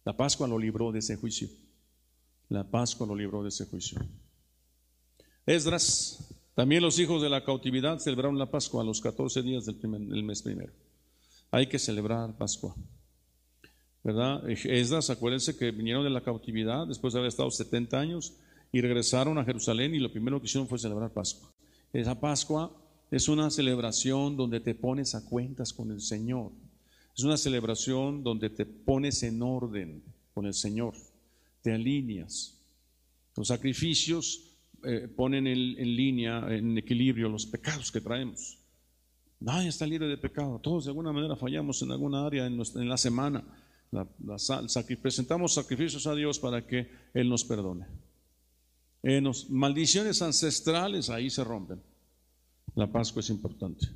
[0.05, 1.49] La Pascua lo libró de ese juicio.
[2.49, 4.01] La Pascua lo libró de ese juicio.
[5.45, 10.23] Esdras, también los hijos de la cautividad celebraron la Pascua a los 14 días del,
[10.25, 10.73] mes primero.
[11.51, 12.75] Hay que celebrar Pascua.
[14.03, 14.49] ¿Verdad?
[14.49, 18.35] Esdras, acuérdense que vinieron de la cautividad después de haber estado 70 años
[18.73, 21.53] y regresaron a Jerusalén y lo primero que hicieron fue celebrar Pascua.
[21.93, 22.73] Esa Pascua
[23.11, 26.53] es una celebración donde te pones a cuentas con el Señor.
[27.19, 30.95] Es una celebración donde te pones en orden con el Señor,
[31.63, 32.57] te alineas.
[33.37, 34.53] Los sacrificios
[34.85, 38.57] eh, ponen en, línea, en equilibrio los pecados que traemos.
[39.41, 40.61] Nadie está libre de pecado.
[40.61, 43.43] Todos de alguna manera fallamos en alguna área en, la semana.
[45.03, 47.85] presentamos sacrificios a Dios para que Él nos perdone.
[49.49, 51.83] maldiciones ancestrales ahí se rompen.
[52.77, 53.89] La Pascua es importante.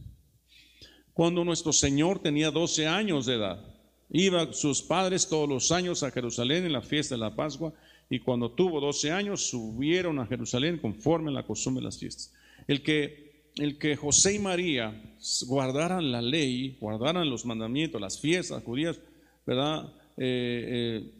[1.14, 3.64] Cuando nuestro Señor tenía 12 años de edad,
[4.10, 7.72] iba sus padres todos los años a Jerusalén en la fiesta de la Pascua
[8.08, 12.32] y cuando tuvo 12 años subieron a Jerusalén conforme a la costumbre de las fiestas.
[12.66, 18.62] El que, el que José y María guardaran la ley, guardaran los mandamientos, las fiestas
[18.64, 19.00] judías,
[19.46, 19.92] ¿verdad?
[20.16, 21.12] Eh, eh,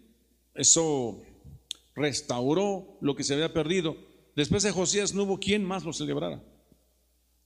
[0.54, 1.22] eso
[1.94, 3.96] restauró lo que se había perdido.
[4.36, 6.42] Después de Josías no hubo quien más lo celebrara.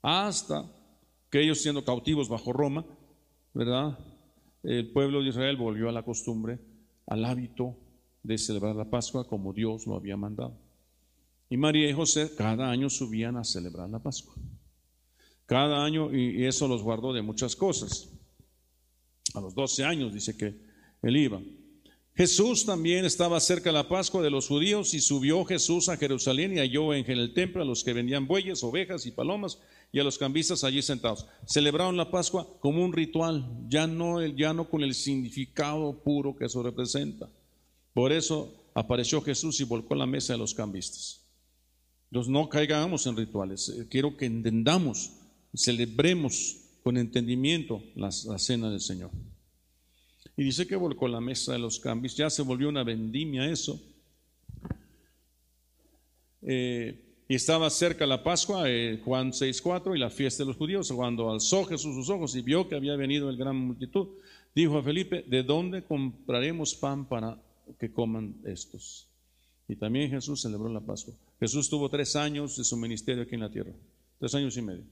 [0.02, 0.64] Hasta
[1.36, 2.86] que ellos siendo cautivos bajo Roma,
[3.52, 3.98] ¿verdad?
[4.62, 6.58] El pueblo de Israel volvió a la costumbre,
[7.06, 7.76] al hábito
[8.22, 10.58] de celebrar la Pascua como Dios lo había mandado.
[11.50, 14.32] Y María y José cada año subían a celebrar la Pascua.
[15.44, 18.08] Cada año, y eso los guardó de muchas cosas.
[19.34, 20.58] A los 12 años dice que
[21.02, 21.38] él iba.
[22.14, 26.54] Jesús también estaba cerca de la Pascua de los judíos y subió Jesús a Jerusalén
[26.54, 29.58] y halló en el templo a los que vendían bueyes, ovejas y palomas
[29.96, 31.26] y a los cambistas allí sentados.
[31.46, 36.44] Celebraron la Pascua como un ritual, ya no, ya no con el significado puro que
[36.44, 37.30] eso representa.
[37.94, 41.24] Por eso apareció Jesús y volcó la mesa de los cambistas.
[42.10, 45.12] Entonces no caigamos en rituales, eh, quiero que entendamos,
[45.54, 49.10] celebremos con entendimiento la cena del Señor.
[50.36, 53.82] Y dice que volcó la mesa de los cambios, ya se volvió una vendimia eso.
[56.42, 60.92] Eh, y estaba cerca la Pascua, eh, Juan 6.4, y la fiesta de los judíos.
[60.92, 64.08] Cuando alzó Jesús sus ojos y vio que había venido el gran multitud,
[64.54, 67.42] dijo a Felipe, ¿de dónde compraremos pan para
[67.78, 69.08] que coman estos?
[69.68, 71.14] Y también Jesús celebró la Pascua.
[71.40, 73.72] Jesús tuvo tres años de su ministerio aquí en la tierra,
[74.20, 74.84] tres años y medio.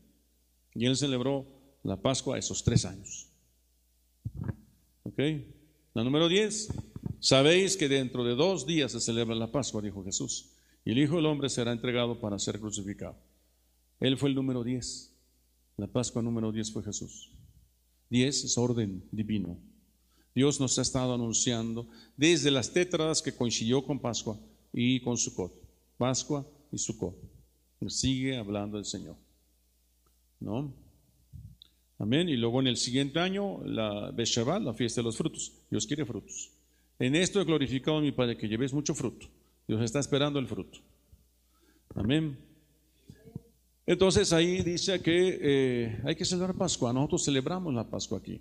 [0.74, 1.46] Y él celebró
[1.84, 3.28] la Pascua esos tres años.
[5.04, 5.20] ¿Ok?
[5.94, 6.68] La número 10.
[7.20, 10.50] Sabéis que dentro de dos días se celebra la Pascua, dijo Jesús,
[10.84, 13.16] y el Hijo del Hombre será entregado para ser crucificado.
[14.00, 15.12] Él fue el número 10.
[15.76, 17.30] La Pascua número 10 fue Jesús.
[18.10, 19.58] 10 es orden divino.
[20.34, 24.38] Dios nos ha estado anunciando desde las tétradas que coincidió con Pascua
[24.72, 25.52] y con Sucot.
[25.96, 27.16] Pascua y Sucot.
[27.88, 29.16] Sigue hablando el Señor.
[30.40, 30.72] ¿No?
[31.98, 32.28] Amén.
[32.28, 35.52] Y luego en el siguiente año, la Beshabat, la fiesta de los frutos.
[35.70, 36.50] Dios quiere frutos.
[36.98, 39.26] En esto he glorificado a mi Padre, que llevéis mucho fruto.
[39.66, 40.78] Dios está esperando el fruto.
[41.94, 42.36] Amén.
[43.86, 46.92] Entonces ahí dice que eh, hay que celebrar Pascua.
[46.92, 48.40] Nosotros celebramos la Pascua aquí.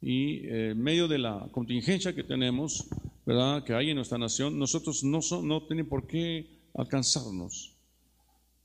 [0.00, 2.88] Y eh, en medio de la contingencia que tenemos,
[3.24, 3.64] ¿verdad?
[3.64, 7.74] Que hay en nuestra nación, nosotros no, son, no tiene por qué alcanzarnos.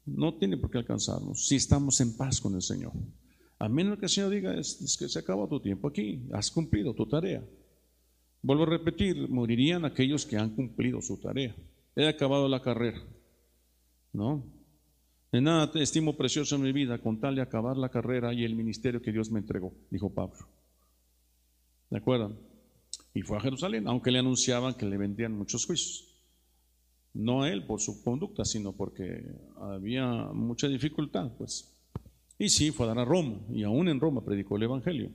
[0.05, 2.91] No tiene por qué alcanzarnos si estamos en paz con el Señor.
[3.59, 6.93] A menos que el Señor diga, es, que se acabó tu tiempo aquí, has cumplido
[6.93, 7.43] tu tarea.
[8.43, 11.55] Vuelvo a repetir, morirían aquellos que han cumplido su tarea.
[11.95, 13.01] He acabado la carrera.
[14.11, 14.43] ¿No?
[15.31, 18.43] De nada te estimo precioso en mi vida con tal de acabar la carrera y
[18.43, 20.45] el ministerio que Dios me entregó, dijo Pablo.
[21.89, 22.37] ¿De acuerdo?
[23.13, 26.13] Y fue a Jerusalén, aunque le anunciaban que le vendían muchos juicios.
[27.13, 29.23] No a él por su conducta, sino porque
[29.59, 31.73] había mucha dificultad, pues.
[32.37, 35.11] Y sí, fue a dar a Roma, y aún en Roma predicó el Evangelio.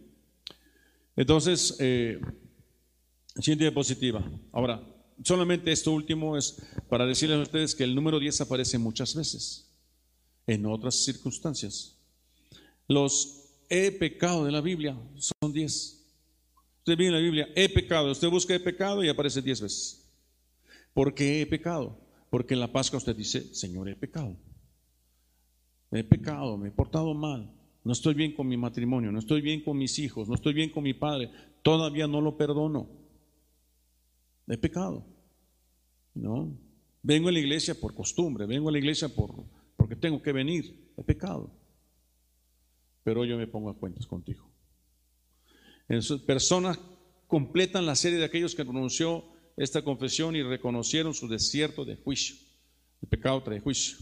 [1.15, 2.21] Entonces, eh,
[3.43, 4.25] siguiente diapositiva.
[4.53, 4.83] Ahora,
[5.23, 6.57] solamente esto último es
[6.89, 9.71] para decirles a ustedes que el número 10 aparece muchas veces,
[10.47, 11.97] en otras circunstancias.
[12.87, 16.05] Los he pecado de la Biblia son 10.
[16.79, 18.11] Usted viene en la Biblia, he pecado.
[18.11, 20.05] Usted busca he pecado y aparece 10 veces.
[20.95, 21.99] ¿Por qué he pecado?
[22.31, 24.37] Porque en la Pascua usted dice, Señor, he pecado
[25.91, 27.51] he pecado, me he portado mal,
[27.85, 30.71] no estoy bien con mi matrimonio, no estoy bien con mis hijos, no estoy bien
[30.71, 31.31] con mi padre,
[31.63, 32.89] todavía no lo perdono.
[34.49, 35.05] He pecado.
[36.15, 36.57] ¿No?
[37.03, 39.45] Vengo a la iglesia por costumbre, vengo a la iglesia por,
[39.77, 40.93] porque tengo que venir.
[40.97, 41.51] He pecado.
[43.05, 44.51] Pero yo me pongo a cuentas contigo.
[46.27, 46.79] personas
[47.27, 49.25] completan la serie de aquellos que pronunció
[49.57, 52.37] esta confesión y reconocieron su desierto de juicio.
[53.03, 53.97] El pecado trae juicio.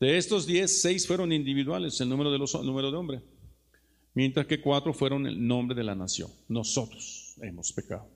[0.00, 3.22] De estos diez, seis fueron individuales, el número de los número de hombres,
[4.12, 6.30] mientras que cuatro fueron el nombre de la nación.
[6.48, 8.15] Nosotros hemos pecado.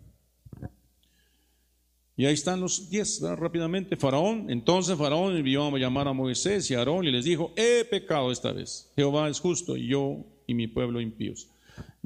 [2.21, 3.97] Y ahí están los diez, rápidamente.
[3.97, 7.83] Faraón, entonces Faraón envió a llamar a Moisés y a Aarón y les dijo, he
[7.87, 8.93] pecado esta vez.
[8.95, 11.49] Jehová es justo y yo y mi pueblo impíos.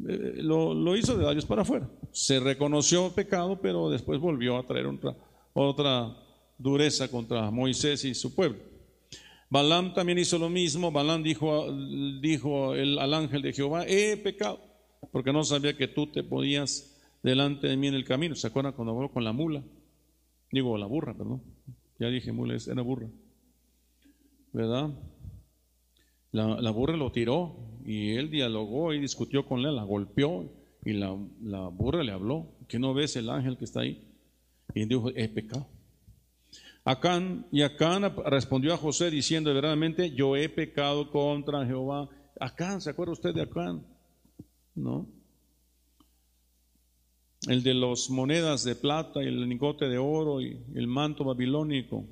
[0.08, 1.90] Eh, lo, hizo de Dios para afuera.
[2.12, 4.86] Se reconoció pecado, pero después volvió a traer
[5.52, 6.16] otra,
[6.58, 8.60] dureza contra Moisés y su pueblo.
[9.50, 10.92] Balaam también hizo lo mismo.
[10.92, 11.72] Balaam dijo,
[12.20, 14.60] dijo al ángel de Jehová, he pecado,
[15.10, 18.36] porque no sabía que tú te podías delante de mí en el camino.
[18.36, 19.60] ¿Se acuerdan cuando habló con la mula?
[20.54, 21.42] Digo, la burra, perdón.
[21.98, 23.08] Ya dije mula, era burra.
[24.52, 24.90] ¿Verdad?
[26.30, 30.48] La, burra lo tiró y él dialogó y discutió con él, la golpeó
[30.84, 32.52] y la, la burra le habló.
[32.68, 34.06] ¿Que no ves el ángel que está ahí?
[34.76, 35.66] Y dijo, he pecado.
[36.84, 42.08] Acán, y Acán respondió a José diciendo, verdaderamente, yo he pecado contra Jehová.
[42.38, 43.84] Acán, ¿se acuerda usted de Acán?
[44.76, 45.08] ¿No?
[47.48, 52.06] El de las monedas de plata y el lingote de oro y el manto babilónico.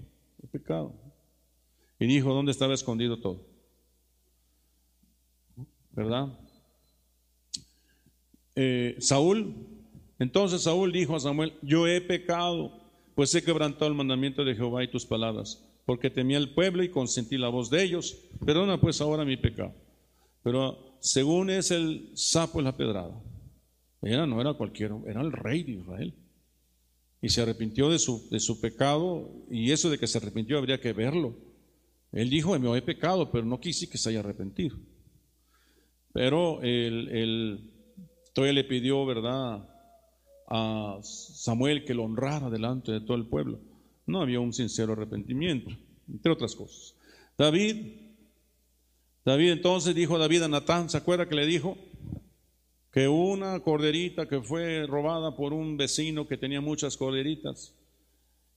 [0.51, 0.93] Pecado.
[1.99, 3.47] Y dijo, ¿dónde estaba escondido todo?
[5.93, 6.39] ¿Verdad?
[8.55, 9.55] Eh, Saúl,
[10.19, 12.83] entonces Saúl dijo a Samuel, yo he pecado
[13.15, 16.91] pues he quebrantado el mandamiento de Jehová y tus palabras, porque temía el pueblo y
[16.91, 18.17] consentí la voz de ellos.
[18.45, 19.75] Perdona pues ahora mi pecado.
[20.43, 23.13] Pero según es el sapo en la pedrada.
[24.03, 26.15] Era, no era cualquiera, era el rey de Israel.
[27.25, 30.81] y se arrepintió de su, de su pecado, y eso de que se arrepintió habría
[30.81, 31.37] que verlo.
[32.11, 34.77] Él dijo, me he pecado, pero no quise que se haya arrepentido.
[36.13, 37.71] Pero él,
[38.35, 39.69] todavía le pidió, ¿verdad?,
[40.49, 43.61] a Samuel que lo honrara delante de todo el pueblo.
[44.05, 45.71] No había un sincero arrepentimiento,
[46.13, 46.95] entre otras cosas.
[47.39, 48.01] David,
[49.25, 51.79] David entonces dijo David a Natán, ¿se acuerda que le dijo?
[52.93, 57.75] Que una corderita que fue robada por un vecino que tenía muchas corderitas.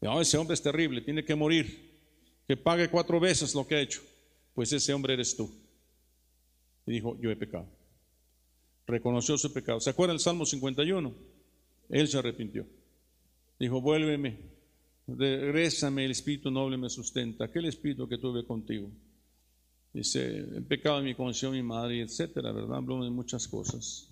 [0.01, 1.99] Oh, ese hombre es terrible, tiene que morir,
[2.47, 4.01] que pague cuatro veces lo que ha hecho.
[4.53, 5.49] Pues ese hombre eres tú.
[6.86, 7.67] Y dijo, yo he pecado.
[8.86, 9.79] Reconoció su pecado.
[9.79, 11.13] ¿Se acuerda el Salmo 51?
[11.89, 12.67] Él se arrepintió.
[13.59, 14.38] Dijo, vuélveme,
[15.07, 17.45] regrésame, el espíritu noble me sustenta.
[17.45, 18.89] Aquel espíritu que tuve contigo.
[19.93, 22.77] Dice, el pecado de mi conciencia, mi madre, etcétera, ¿verdad?
[22.77, 24.09] Habló de muchas cosas.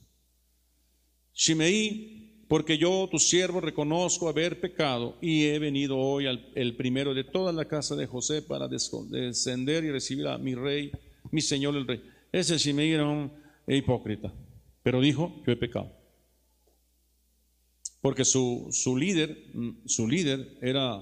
[1.34, 7.14] Shimei, porque yo, tu siervo, reconozco haber pecado y he venido hoy al el primero
[7.14, 10.92] de toda la casa de José para descender y recibir a mi rey,
[11.32, 12.04] mi señor el rey.
[12.32, 13.32] Ese Shimei era un
[13.68, 14.32] hipócrita,
[14.84, 15.92] pero dijo, yo he pecado.
[18.02, 19.46] Porque su, su líder,
[19.86, 21.02] su líder era,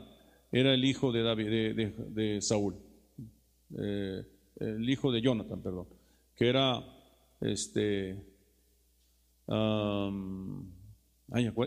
[0.51, 1.75] era el hijo de, David,
[2.13, 2.75] de, Saúl,
[3.77, 4.23] eh,
[4.59, 5.87] el hijo de Jonathan, perdón,
[6.35, 6.79] que era
[7.41, 8.30] este,
[9.47, 10.71] um,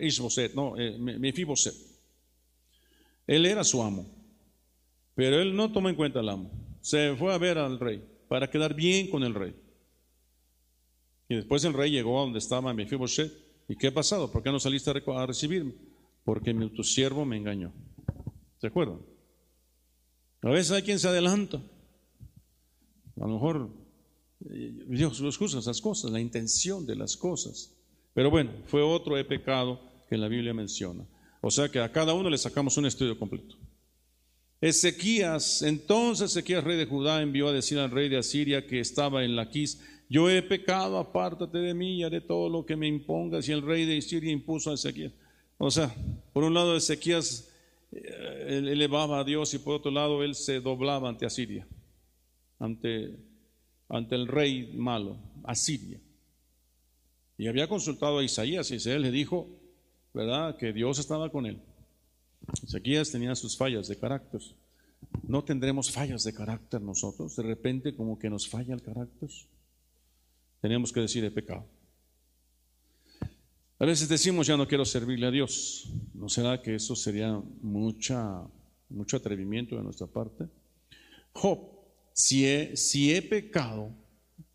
[0.01, 1.75] Isboset, no, eh, Mefiboset.
[3.27, 4.07] Él era su amo,
[5.15, 6.51] pero él no tomó en cuenta al amo.
[6.81, 9.55] Se fue a ver al rey para quedar bien con el rey.
[11.29, 13.33] Y después el rey llegó a donde estaba Mefiboset.
[13.67, 14.31] ¿Y qué ha pasado?
[14.31, 15.73] ¿Por qué no saliste a recibirme?
[16.25, 17.73] Porque mi tu siervo me engañó.
[18.59, 19.01] ¿Se acuerdan?
[20.43, 21.57] A veces hay quien se adelanta.
[23.17, 23.71] A lo mejor
[24.45, 27.73] Dios los juzga esas cosas, la intención de las cosas.
[28.13, 31.05] Pero bueno, fue otro pecado que la Biblia menciona.
[31.41, 33.57] O sea que a cada uno le sacamos un estudio completo.
[34.61, 39.25] Ezequías, entonces Ezequías, rey de Judá, envió a decir al rey de Asiria que estaba
[39.25, 43.49] en Laquís, yo he pecado, apártate de mí y haré todo lo que me impongas.
[43.49, 45.13] Y el rey de Asiria impuso a Ezequías.
[45.59, 45.95] O sea,
[46.33, 47.51] por un lado Ezequías
[47.91, 51.67] eh, elevaba a Dios y por otro lado él se doblaba ante Asiria,
[52.59, 53.17] ante,
[53.89, 56.01] ante el rey malo, Asiria.
[57.37, 59.49] Y había consultado a Isaías y Isaías le dijo,
[60.13, 61.61] ¿verdad?, que Dios estaba con él.
[62.63, 64.41] Ezequías tenía sus fallas de carácter.
[65.23, 67.37] ¿No tendremos fallas de carácter nosotros?
[67.37, 69.31] De repente como que nos falla el carácter.
[70.61, 71.67] Tenemos que decir el pecado.
[73.79, 75.91] A veces decimos ya no quiero servirle a Dios.
[76.15, 78.43] ¿No será que eso sería mucha,
[78.89, 80.49] mucho atrevimiento de nuestra parte?
[81.33, 81.74] Job,
[82.15, 83.91] si he, pecado,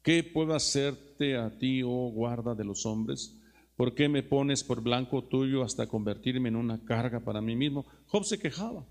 [0.02, 3.36] ¿qué puedo hacerte a ti, oh guarda de los hombres?
[3.76, 7.86] ¿Por qué me pones por blanco tuyo hasta convertirme en una carga para mí mismo?
[8.08, 8.88] Job se quejaba.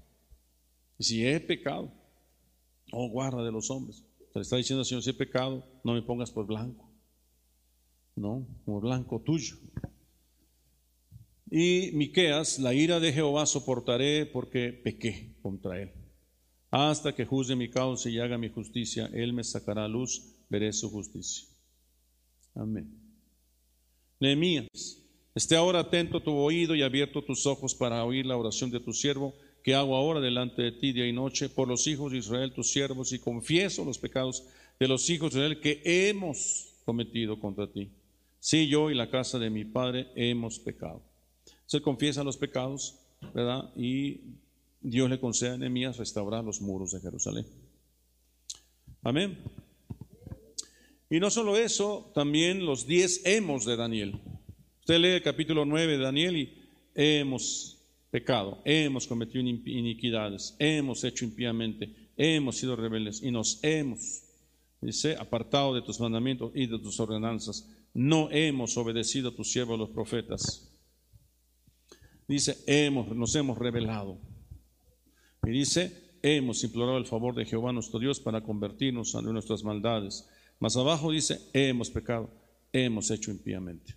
[0.99, 1.91] Si he pecado,
[2.93, 4.05] oh guarda de los hombres.
[4.33, 6.93] Se le está diciendo, Señor, si he pecado, no me pongas por blanco.
[8.17, 9.57] No, por blanco tuyo.
[11.51, 15.93] Y Miqueas, la ira de Jehová soportaré porque pequé contra él.
[16.71, 20.73] Hasta que juzgue mi causa y haga mi justicia, él me sacará a luz, veré
[20.73, 21.49] su justicia.
[22.55, 22.93] Amén.
[24.21, 25.03] Nehemías,
[25.35, 28.93] esté ahora atento tu oído y abierto tus ojos para oír la oración de tu
[28.93, 32.53] siervo, que hago ahora delante de ti día y noche, por los hijos de Israel,
[32.53, 34.45] tus siervos, y confieso los pecados
[34.79, 37.91] de los hijos de Israel que hemos cometido contra ti.
[38.41, 41.03] Sí, yo y la casa de mi padre hemos pecado.
[41.67, 42.99] Se confiesa los pecados,
[43.35, 43.73] ¿verdad?
[43.77, 44.21] Y
[44.81, 47.47] Dios le concede a Nehemías restaurar los muros de Jerusalén.
[49.03, 49.39] Amén.
[51.11, 54.21] Y no solo eso, también los diez hemos de Daniel.
[54.81, 57.79] Usted lee el capítulo 9 de Daniel y hemos
[58.11, 64.23] pecado, hemos cometido iniquidades, hemos hecho impíamente, hemos sido rebeldes y nos hemos,
[64.81, 67.69] dice, apartado de tus mandamientos y de tus ordenanzas.
[67.95, 70.71] No hemos obedecido a tus siervos los profetas.
[72.27, 74.19] Dice, hemos, nos hemos revelado.
[75.47, 80.29] Y dice, hemos implorado el favor de Jehová nuestro Dios para convertirnos de nuestras maldades
[80.61, 82.31] más abajo dice, hemos pecado,
[82.73, 83.95] hemos hecho impíamente.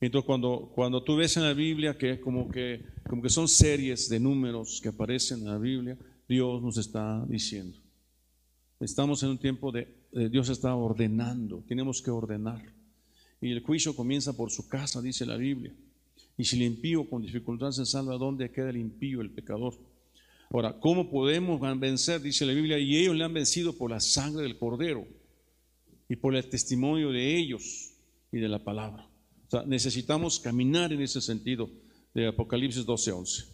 [0.00, 4.08] Entonces cuando, cuando tú ves en la Biblia que como, que como que son series
[4.08, 5.96] de números que aparecen en la Biblia,
[6.28, 7.78] Dios nos está diciendo.
[8.80, 9.88] Estamos en un tiempo de,
[10.30, 12.62] Dios está ordenando, tenemos que ordenar.
[13.40, 15.74] Y el juicio comienza por su casa, dice la Biblia.
[16.38, 19.74] Y si el impío con dificultad se salva, ¿dónde queda el impío, el pecador?
[20.50, 22.20] Ahora, ¿cómo podemos vencer?
[22.20, 25.06] Dice la Biblia, y ellos le han vencido por la sangre del cordero
[26.08, 27.92] y por el testimonio de ellos
[28.30, 29.08] y de la palabra.
[29.66, 31.70] necesitamos caminar en ese sentido
[32.14, 33.46] de Apocalipsis 12:11.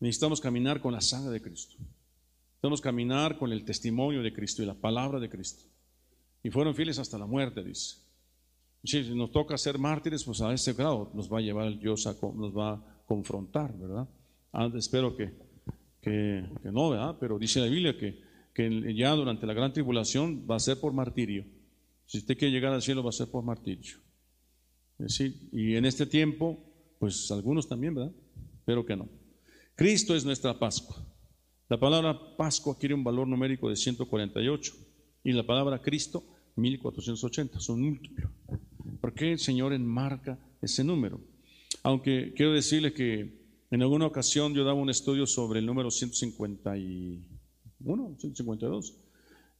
[0.00, 1.76] Necesitamos caminar con la sangre de Cristo.
[1.78, 5.64] Necesitamos caminar con el testimonio de Cristo y la palabra de Cristo.
[6.42, 8.05] Y fueron fieles hasta la muerte, dice.
[8.86, 12.14] Si nos toca ser mártires, pues a ese grado nos va a llevar Dios, a,
[12.34, 14.08] nos va a confrontar, ¿verdad?
[14.52, 15.32] Ah, espero que,
[16.00, 17.16] que, no, ¿verdad?
[17.18, 18.20] Pero dice la Biblia que,
[18.54, 21.44] que ya durante la gran tribulación va a ser por martirio.
[22.06, 23.96] Si usted quiere llegar al cielo, va a ser por martirio.
[25.52, 26.58] y en este tiempo,
[27.00, 28.12] pues algunos también, ¿verdad?
[28.64, 29.08] Pero que no.
[29.74, 30.96] Cristo es nuestra Pascua.
[31.68, 34.72] La palabra Pascua quiere un valor numérico de 148
[35.24, 36.24] y la palabra Cristo
[36.56, 38.30] 1480, son múltiplos.
[39.16, 41.22] ¿Por qué el Señor enmarca ese número?
[41.82, 48.16] Aunque quiero decirle que en alguna ocasión yo daba un estudio sobre el número 151,
[48.18, 48.94] 152,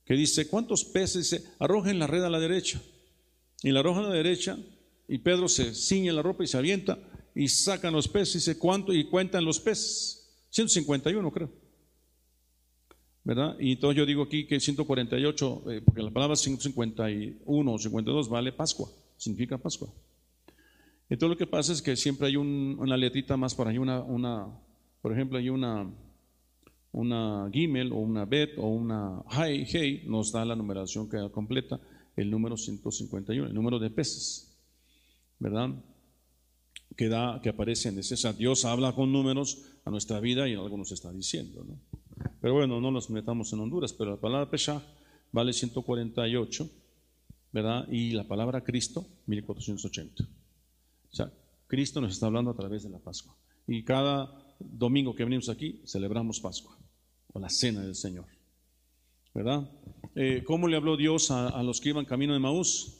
[0.04, 1.30] que dice, ¿cuántos peces?
[1.30, 2.82] Dice, arrojen la red a la derecha.
[3.62, 4.58] Y la arrojan a la derecha,
[5.08, 6.98] y Pedro se ciñe la ropa y se avienta,
[7.34, 8.92] y sacan los peces, y dice, ¿cuánto?
[8.92, 10.34] Y cuentan los peces.
[10.50, 11.50] 151 creo.
[13.24, 13.56] ¿verdad?
[13.58, 18.52] Y entonces yo digo aquí que 148, eh, porque la palabra 151 o 52 vale
[18.52, 19.88] Pascua, significa Pascua.
[21.08, 24.48] Entonces lo que pasa es que siempre hay una letrita más por ahí, una, una,
[25.00, 25.88] por ejemplo, hay una,
[26.92, 31.78] una Gimel o una Bet o una Hay, Hey, nos da la numeración que completa
[32.16, 34.56] el número 151, el número de peces,
[35.38, 35.70] ¿verdad?
[36.96, 38.32] Que, da, que aparece en ese.
[38.32, 41.78] Dios habla con números a nuestra vida y algo nos está diciendo, ¿no?
[42.40, 44.82] Pero bueno, no nos metamos en Honduras, pero la palabra Pesha
[45.32, 46.70] vale 148,
[47.90, 50.24] Y la palabra Cristo, 1480.
[50.24, 51.32] O sea,
[51.66, 53.34] Cristo nos está hablando a través de la Pascua.
[53.66, 56.76] Y cada domingo que venimos aquí, celebramos Pascua,
[57.32, 58.26] o la cena del Señor.
[59.34, 59.68] ¿Verdad?
[60.14, 62.98] Eh, ¿Cómo le habló Dios a, los que iban camino de Maús?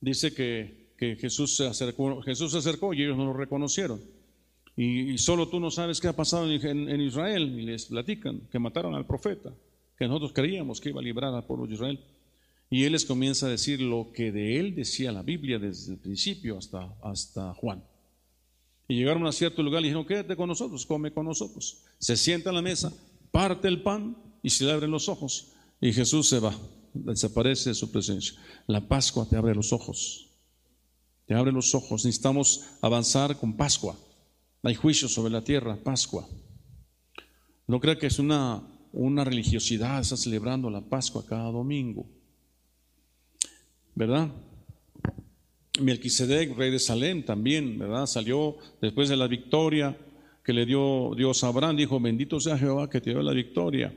[0.00, 0.86] Dice que,
[1.20, 4.00] Jesús, se acercó, Jesús se acercó y ellos no lo reconocieron.
[4.76, 7.58] Y, solo tú no sabes qué ha pasado en, Israel.
[7.58, 9.52] Y les platican que mataron al profeta,
[9.98, 12.00] que nosotros creíamos que iba a librar al pueblo de Israel.
[12.68, 15.98] Y él les comienza a decir lo que de él decía la Biblia desde el
[15.98, 17.84] principio hasta, hasta Juan.
[18.88, 21.82] Y llegaron a cierto lugar y dijeron, quédate con nosotros, come con nosotros.
[21.98, 22.92] Se sienta a la mesa,
[23.30, 25.52] parte el pan y se le abren los ojos.
[25.80, 26.56] Y Jesús se va,
[26.94, 28.38] desaparece de su presencia.
[28.66, 30.30] La Pascua te abre los ojos.
[31.26, 32.04] Te abre los ojos.
[32.04, 33.96] Necesitamos avanzar con Pascua.
[34.62, 36.28] Hay juicio sobre la tierra, Pascua.
[37.66, 38.62] No crea que es una,
[38.92, 42.15] una religiosidad, está celebrando la Pascua cada domingo.
[43.96, 44.28] ¿Verdad?
[45.80, 48.06] Melquisedec, rey de Salem, también, ¿verdad?
[48.06, 49.96] Salió después de la victoria
[50.44, 53.92] que le dio Dios a Abraham, dijo, bendito sea Jehová que te dio la victoria.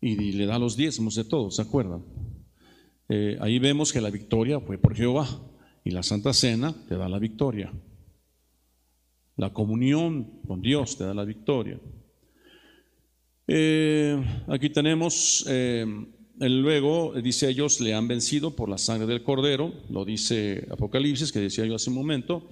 [0.00, 2.02] Y, le da los diezmos de todo, ¿se acuerdan?
[3.08, 5.28] Eh, ahí vemos que la victoria fue por Jehová
[5.84, 7.72] y la Santa Cena te da la victoria.
[9.36, 11.78] La comunión con Dios te da la victoria.
[13.46, 15.84] Eh, aquí tenemos, eh,
[16.38, 21.40] luego dice ellos le han vencido por la sangre del cordero, lo dice Apocalipsis, que
[21.40, 22.48] decía yo hace un momento,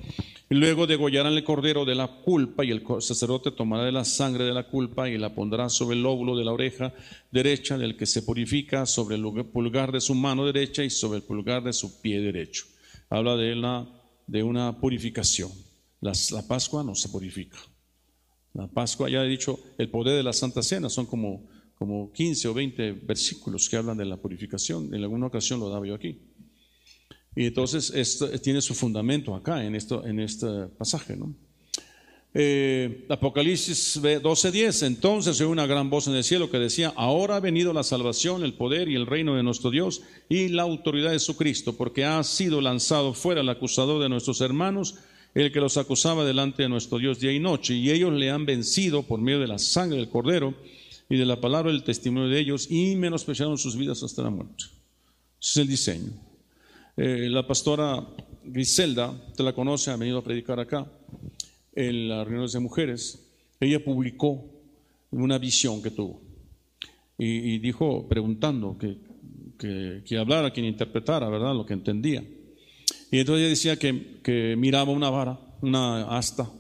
[0.50, 4.44] y luego degollarán el cordero de la culpa y el sacerdote tomará de la sangre
[4.44, 6.92] de la culpa y la pondrá sobre el lóbulo de la oreja
[7.30, 11.24] derecha del que se purifica, sobre el pulgar de su mano derecha y sobre el
[11.24, 12.66] pulgar de su pie derecho.
[13.10, 13.86] Habla de, la,
[14.26, 15.50] de una purificación
[16.02, 17.58] la Pascua no se purifica.
[18.54, 21.48] La Pascua, ya he dicho, el poder de la Santa Cena son como,
[21.82, 24.94] como 15 o 20 versículos que hablan de la purificación.
[24.94, 26.16] En alguna ocasión lo daba yo aquí.
[27.34, 30.46] Y entonces esto tiene su fundamento acá, en, esto, en este
[30.78, 31.16] pasaje.
[31.16, 31.34] ¿no?
[32.34, 34.86] Eh, Apocalipsis 12:10.
[34.86, 38.44] Entonces oí una gran voz en el cielo que decía: Ahora ha venido la salvación,
[38.44, 42.04] el poder y el reino de nuestro Dios y la autoridad de su Cristo, porque
[42.04, 44.94] ha sido lanzado fuera el acusador de nuestros hermanos
[45.34, 48.46] el que los acusaba delante de nuestro Dios día y noche, y ellos le han
[48.46, 50.54] vencido por medio de la sangre del cordero
[51.12, 54.64] y de la palabra del testimonio de ellos, y menospreciaron sus vidas hasta la muerte.
[55.38, 56.12] Ese es el diseño.
[56.96, 58.02] Eh, la pastora
[58.42, 60.90] Griselda, te la conoce, ha venido a predicar acá,
[61.74, 63.28] en las reuniones de mujeres,
[63.60, 64.42] ella publicó
[65.10, 66.22] una visión que tuvo.
[67.18, 68.96] Y, dijo, preguntando, que,
[69.58, 71.54] que, que hablara, quien interpretara, ¿verdad?
[71.54, 72.24] Lo que entendía.
[73.10, 76.50] Y entonces ella decía que, miraba una vara, una asta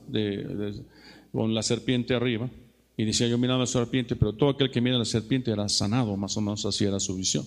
[1.32, 2.50] con la serpiente arriba.
[2.96, 6.16] Y decía, yo miraba la serpiente, pero todo aquel que mira la serpiente era sanado,
[6.16, 7.46] más o menos así era su visión.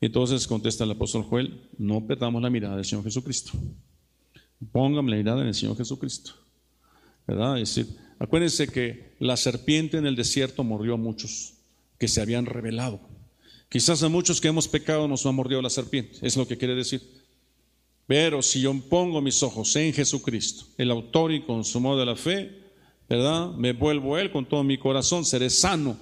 [0.00, 3.52] Entonces contesta el apóstol Joel, no perdamos la mirada del Señor Jesucristo.
[4.70, 6.32] Póngame la mirada en el Señor Jesucristo.
[7.26, 7.60] ¿Verdad?
[7.60, 11.54] Es decir, acuérdense que la serpiente en el desierto mordió a muchos
[11.98, 13.00] que se habían revelado.
[13.68, 16.74] Quizás a muchos que hemos pecado nos ha mordido la serpiente, es lo que quiere
[16.74, 17.00] decir.
[18.06, 22.61] Pero si yo pongo mis ojos en Jesucristo, el autor y consumador de la fe,
[23.12, 23.50] ¿verdad?
[23.52, 25.98] Me vuelvo a Él con todo mi corazón, seré sano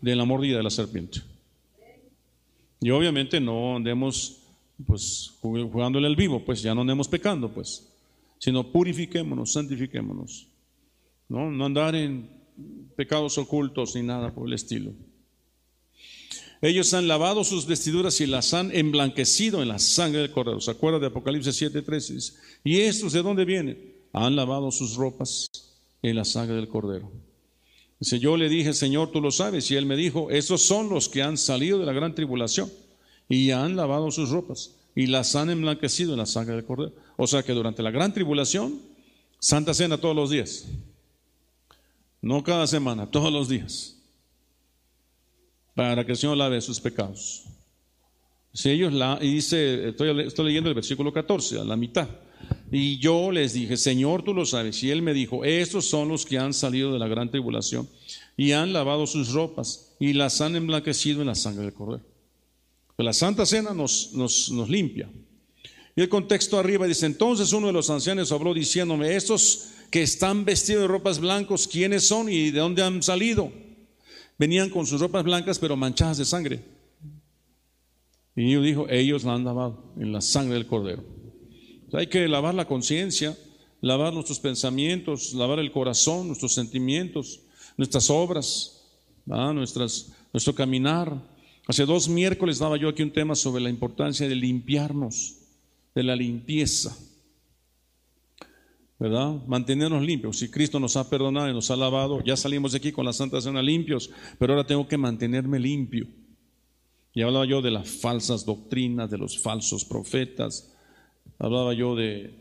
[0.00, 1.20] de la mordida de la serpiente.
[2.80, 4.38] Y obviamente no andemos
[4.86, 7.88] pues jugándole al vivo, pues ya no andemos pecando, pues,
[8.38, 10.46] sino purifiquémonos, santifiquémonos.
[11.28, 12.30] No, andar en
[12.94, 14.92] pecados ocultos ni nada por el estilo.
[16.60, 20.60] Ellos han lavado sus vestiduras y las han emblanquecido en la sangre del cordero.
[20.60, 22.36] ¿Se acuerda de Apocalipsis 7:13?
[22.62, 23.94] ¿Y estos de dónde vienen?
[24.12, 25.48] Han lavado sus ropas
[26.02, 27.10] en la sangre del cordero.
[27.98, 29.70] Dice, yo le dije, Señor, tú lo sabes.
[29.70, 32.70] Y él me dijo, esos son los que han salido de la gran tribulación
[33.28, 36.92] y han lavado sus ropas y las han emblanquecido en la sangre del cordero.
[37.16, 38.80] O sea que durante la gran tribulación,
[39.38, 40.66] Santa Cena todos los días.
[42.20, 43.96] No cada semana, todos los días.
[45.74, 47.44] Para que el Señor lave sus pecados.
[48.52, 52.08] Si ellos la, y dice, estoy, estoy leyendo el versículo 14, a la mitad.
[52.70, 54.82] Y yo les dije, Señor, tú lo sabes.
[54.82, 57.88] Y él me dijo, estos son los que han salido de la gran tribulación
[58.36, 62.04] y han lavado sus ropas y las han emblanquecido en la sangre del cordero.
[62.96, 65.10] la Santa Cena nos, nos, nos limpia.
[65.94, 70.44] Y el contexto arriba dice, entonces uno de los ancianos habló diciéndome, estos que están
[70.44, 73.52] vestidos de ropas blancas, ¿quiénes son y de dónde han salido?
[74.38, 76.64] Venían con sus ropas blancas pero manchadas de sangre.
[78.34, 81.04] Y yo dijo, ellos la han lavado en la sangre del cordero.
[81.92, 83.36] Hay que lavar la conciencia,
[83.80, 87.40] lavar nuestros pensamientos, lavar el corazón, nuestros sentimientos,
[87.76, 88.82] nuestras obras,
[89.26, 91.14] nuestras, nuestro caminar.
[91.66, 95.36] Hace dos miércoles daba yo aquí un tema sobre la importancia de limpiarnos
[95.94, 96.96] de la limpieza.
[98.98, 99.44] ¿Verdad?
[99.48, 100.38] Mantenernos limpios.
[100.38, 103.12] Si Cristo nos ha perdonado y nos ha lavado, ya salimos de aquí con la
[103.12, 106.06] Santa Cena limpios, pero ahora tengo que mantenerme limpio.
[107.12, 110.71] Y hablaba yo de las falsas doctrinas, de los falsos profetas.
[111.42, 112.32] Hablaba yo de,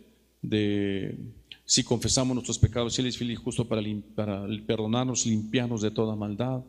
[0.42, 1.18] de
[1.66, 3.82] si confesamos nuestros pecados, Él es feliz justo para,
[4.16, 6.62] para perdonarnos, limpiarnos de toda maldad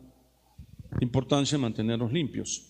[1.01, 2.63] importancia mantenernos limpios.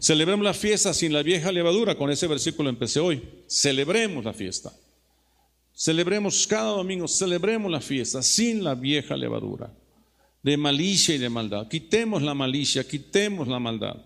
[0.00, 3.22] Celebremos la fiesta sin la vieja levadura, con ese versículo empecé hoy.
[3.46, 4.72] Celebremos la fiesta.
[5.74, 9.70] Celebremos cada domingo, celebremos la fiesta sin la vieja levadura
[10.42, 11.68] de malicia y de maldad.
[11.68, 13.96] Quitemos la malicia, quitemos la maldad.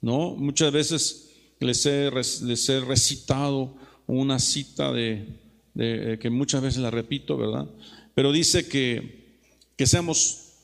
[0.00, 0.30] ¿No?
[0.36, 3.74] Muchas veces les he, les he recitado
[4.08, 5.38] una cita de,
[5.74, 7.68] de, que muchas veces la repito, ¿verdad?
[8.14, 9.38] Pero dice que,
[9.76, 10.54] que seamos,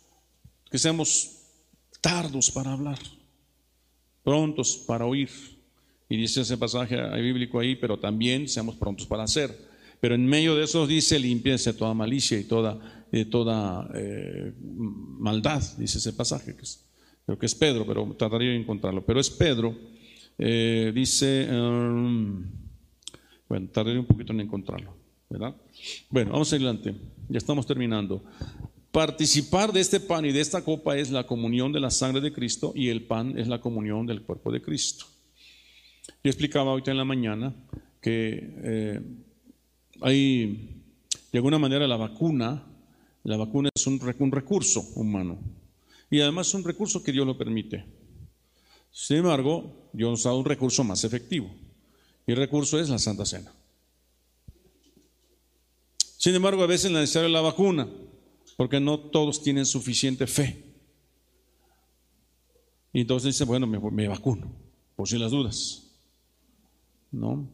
[0.71, 1.43] que seamos
[2.01, 2.99] tardos para hablar,
[4.23, 5.31] prontos para oír.
[6.09, 9.57] Y dice ese pasaje bíblico ahí, pero también seamos prontos para hacer.
[10.01, 15.99] Pero en medio de eso dice, limpiense toda malicia y toda, toda eh, maldad, dice
[15.99, 16.85] ese pasaje, que es,
[17.25, 19.05] creo que es Pedro, pero trataría de encontrarlo.
[19.07, 19.75] Pero es Pedro,
[20.37, 22.45] eh, dice, um,
[23.55, 24.97] bueno, tardaría un poquito en encontrarlo,
[25.31, 25.55] ¿verdad?
[26.11, 26.93] Bueno, vamos adelante,
[27.29, 28.25] ya estamos terminando.
[28.91, 32.33] Participar de este pan y de esta copa es la comunión de la sangre de
[32.33, 35.05] Cristo y el pan es la comunión del cuerpo de Cristo.
[36.25, 37.55] Yo explicaba ahorita en la mañana
[38.01, 39.01] que eh,
[40.01, 40.83] hay,
[41.31, 42.61] de alguna manera, la vacuna,
[43.23, 45.39] la vacuna es un, un recurso humano
[46.11, 47.85] y además es un recurso que Dios lo permite.
[48.91, 51.55] Sin embargo, Dios nos da un recurso más efectivo
[52.33, 53.53] el recurso es la Santa Cena.
[56.17, 57.89] Sin embargo, a veces es necesaria la vacuna
[58.57, 60.63] porque no todos tienen suficiente fe.
[62.93, 64.51] Y entonces dice, bueno, me, vacuno,
[64.95, 65.91] por si las dudas.
[67.11, 67.49] ¿No?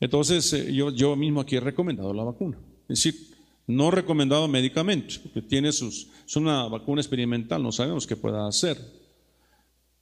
[0.00, 2.58] Entonces, eh, yo, yo mismo aquí he recomendado la vacuna.
[2.88, 8.16] Es decir, no recomendado medicamento, porque tiene sus, es una vacuna experimental, no sabemos qué
[8.16, 8.78] pueda hacer.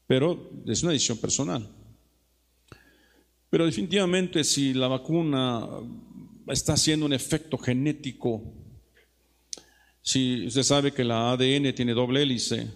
[0.07, 1.69] Pero es una decisión personal.
[3.51, 5.67] Pero definitivamente si la vacuna
[6.47, 8.43] está haciendo un efecto genético
[10.03, 12.71] si usted sabe que la ADN tiene doble hélice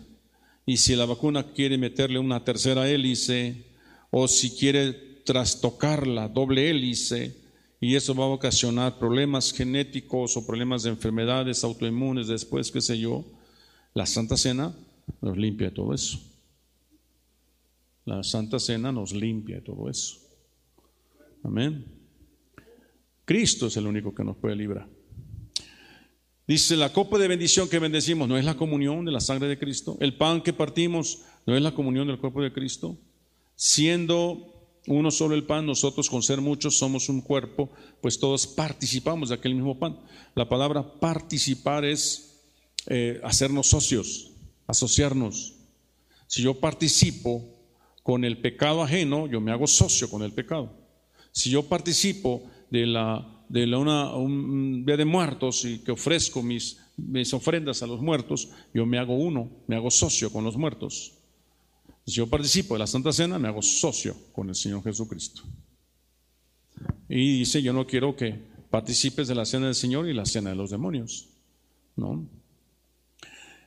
[0.66, 3.64] y si la vacuna quiere meterle una tercera hélice
[4.10, 4.92] o si quiere
[5.24, 7.34] trastocar la doble hélice
[7.80, 12.98] y eso va a ocasionar problemas genéticos o problemas de enfermedades autoinmunes después, qué sé
[12.98, 13.24] yo,
[13.94, 14.74] la Santa Cena
[15.20, 16.20] nos limpia de todo eso.
[18.04, 20.18] La Santa Cena nos limpia de todo eso.
[21.44, 21.84] Amén.
[23.24, 24.88] Cristo es el único que nos puede librar.
[26.46, 29.58] Dice, la copa de bendición que bendecimos no es la comunión de la sangre de
[29.58, 29.96] Cristo.
[30.00, 32.98] El pan que partimos no es la comunión del cuerpo de Cristo.
[33.54, 37.70] Siendo uno solo el pan, nosotros con ser muchos somos un cuerpo,
[38.02, 39.98] pues todos participamos de aquel mismo pan.
[40.34, 42.42] La palabra participar es
[42.86, 44.32] eh, hacernos socios,
[44.66, 45.54] asociarnos.
[46.26, 47.42] Si yo participo
[48.02, 50.83] con el pecado ajeno, yo me hago socio con el pecado.
[51.34, 57.34] Si yo participo de la de un día de muertos y que ofrezco mis, mis
[57.34, 61.12] ofrendas a los muertos, yo me hago uno, me hago socio con los muertos.
[62.06, 65.42] Si yo participo de la Santa Cena, me hago socio con el Señor Jesucristo.
[67.08, 68.38] Y dice, yo no quiero que
[68.70, 71.28] participes de la cena del Señor y la cena de los demonios.
[71.96, 72.26] ¿No?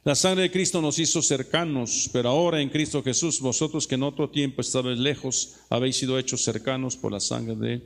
[0.07, 4.03] La sangre de Cristo nos hizo cercanos, pero ahora en Cristo Jesús, vosotros que en
[4.03, 7.83] otro tiempo estabais lejos, habéis sido hechos cercanos por la sangre de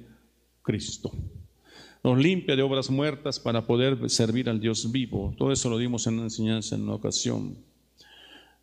[0.61, 1.11] Cristo.
[2.03, 5.34] Nos limpia de obras muertas para poder servir al Dios vivo.
[5.36, 7.57] Todo eso lo dimos en una enseñanza en una ocasión.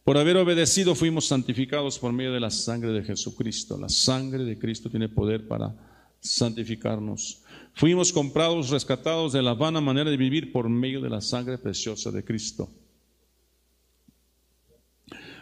[0.05, 3.77] Por haber obedecido fuimos santificados por medio de la sangre de Jesucristo.
[3.77, 5.75] La sangre de Cristo tiene poder para
[6.21, 7.43] santificarnos.
[7.75, 12.13] Fuimos comprados, rescatados de la vana manera de vivir por medio de la sangre preciosa
[12.13, 12.71] de Cristo.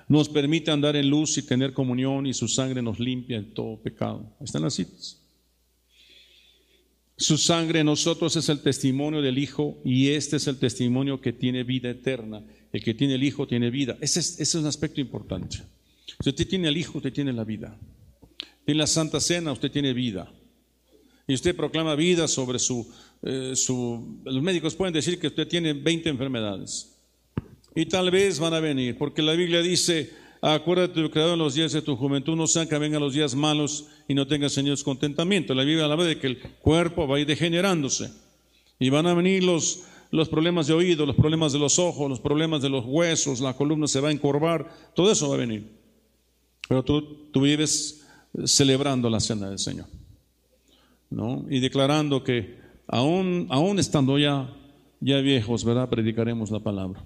[0.08, 3.76] Nos permite andar en luz y tener comunión y su sangre nos limpia de todo
[3.76, 4.24] pecado.
[4.40, 5.20] están las citas.
[7.18, 11.32] Su sangre en nosotros es el testimonio del Hijo y este es el testimonio que
[11.32, 12.42] tiene vida eterna.
[12.72, 13.96] El que tiene el Hijo tiene vida.
[14.00, 15.62] Ese es, un aspecto importante.
[16.22, 17.76] Si usted tiene el Hijo, usted tiene la vida.
[18.66, 20.30] Tiene la Santa Cena, usted tiene vida.
[21.26, 22.86] Y usted proclama vida sobre su,
[23.22, 23.54] eh.
[24.24, 26.95] Los médicos pueden decir que usted tiene 20 enfermedades.
[27.76, 30.10] Y tal vez van a venir, porque la Biblia dice,
[30.40, 33.34] acuérdate de tu Creador en los días de tu juventud, no que vengan los días
[33.34, 35.54] malos y no tengas Señor descontentamiento.
[35.54, 38.10] La Biblia habla de que el cuerpo va a ir degenerándose
[38.78, 42.20] y van a venir los, los problemas de oído, los problemas de los ojos, los
[42.20, 45.70] problemas de los huesos, la columna se va a encorvar, todo eso va a venir.
[46.68, 48.06] Pero tú, tú vives
[48.44, 49.86] celebrando la cena del Señor,
[51.10, 51.44] ¿no?
[51.48, 52.56] Y declarando que
[52.86, 54.50] aún, aún estando ya,
[55.00, 55.88] ya viejos, ¿verdad?
[55.88, 57.02] Predicaremos la palabra,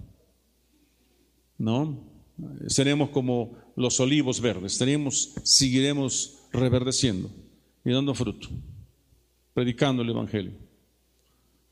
[1.61, 2.11] ¿no?
[2.69, 4.81] seremos como los olivos verdes,
[5.45, 7.31] seguiremos reverdeciendo
[7.85, 8.49] y dando fruto,
[9.55, 10.53] predicando el Evangelio.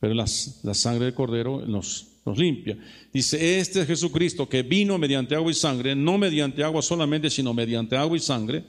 [0.00, 2.78] Pero la sangre del Cordero nos, nos limpia.
[3.12, 7.52] Dice, este es Jesucristo que vino mediante agua y sangre, no mediante agua solamente, sino
[7.52, 8.64] mediante agua y sangre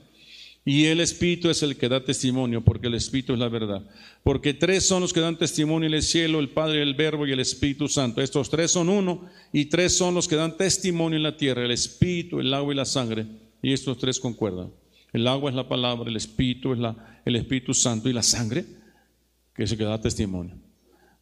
[0.64, 3.82] y el Espíritu es el que da testimonio, porque el Espíritu es la verdad.
[4.22, 7.32] Porque tres son los que dan testimonio en el cielo, el Padre, el Verbo y
[7.32, 8.20] el Espíritu Santo.
[8.20, 11.70] Estos tres son uno, y tres son los que dan testimonio en la tierra, el
[11.70, 13.26] Espíritu, el agua y la sangre.
[13.62, 14.70] Y estos tres concuerdan.
[15.12, 18.66] El agua es la palabra, el Espíritu es la, el Espíritu Santo y la sangre,
[19.54, 20.56] que es el que da testimonio.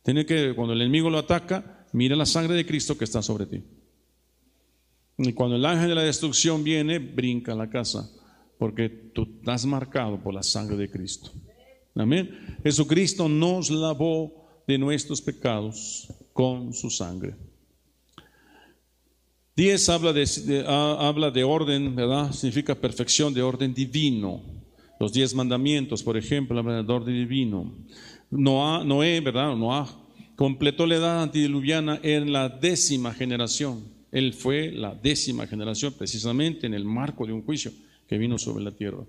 [0.03, 3.47] Tiene que, cuando el enemigo lo ataca, mira la sangre de Cristo que está sobre
[3.47, 3.62] ti.
[5.16, 8.11] Y cuando el ángel de la destrucción viene, brinca a la casa
[8.59, 11.30] porque tú estás marcado por la sangre de Cristo.
[11.94, 12.59] Amén.
[12.62, 17.34] Jesucristo nos lavó de nuestros pecados con su sangre.
[19.56, 22.32] Diez habla de, habla de orden, ¿verdad?
[22.32, 24.42] Significa perfección de orden divino.
[25.00, 27.72] Los diez mandamientos, por ejemplo, hablan de orden divino.
[28.30, 29.56] Noé, ¿verdad?
[29.56, 29.86] Noé
[30.36, 33.82] completó la edad antediluviana en la décima generación.
[34.12, 37.72] Él fue la décima generación, precisamente en el marco de un juicio
[38.09, 39.04] que vino sobre la tierra.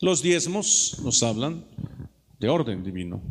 [0.00, 1.64] Los diezmos nos hablan
[2.38, 3.22] de orden divino.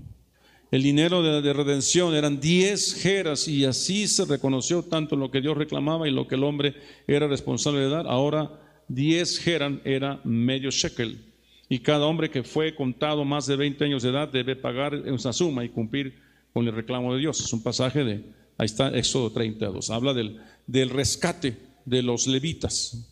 [0.69, 5.57] El dinero de, redención eran diez jeras y así se reconoció tanto lo que Dios
[5.57, 6.75] reclamaba y lo que el hombre
[7.07, 8.05] era responsable de dar.
[8.05, 8.59] Ahora
[8.89, 11.23] diez jeran era medio shekel
[11.69, 15.31] y cada hombre que fue contado más de 20 años de edad debe pagar esa
[15.31, 16.19] suma y cumplir
[16.51, 17.39] con el reclamo de Dios.
[17.39, 18.25] Es un pasaje de,
[18.57, 23.09] ahí está Éxodo 32, habla del, del rescate de los levitas,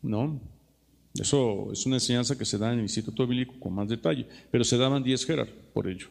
[0.00, 0.40] ¿no?
[1.20, 4.64] Eso es una enseñanza que se da en el Instituto Bíblico con más detalle, pero
[4.64, 6.08] se daban 10 gerar por ello.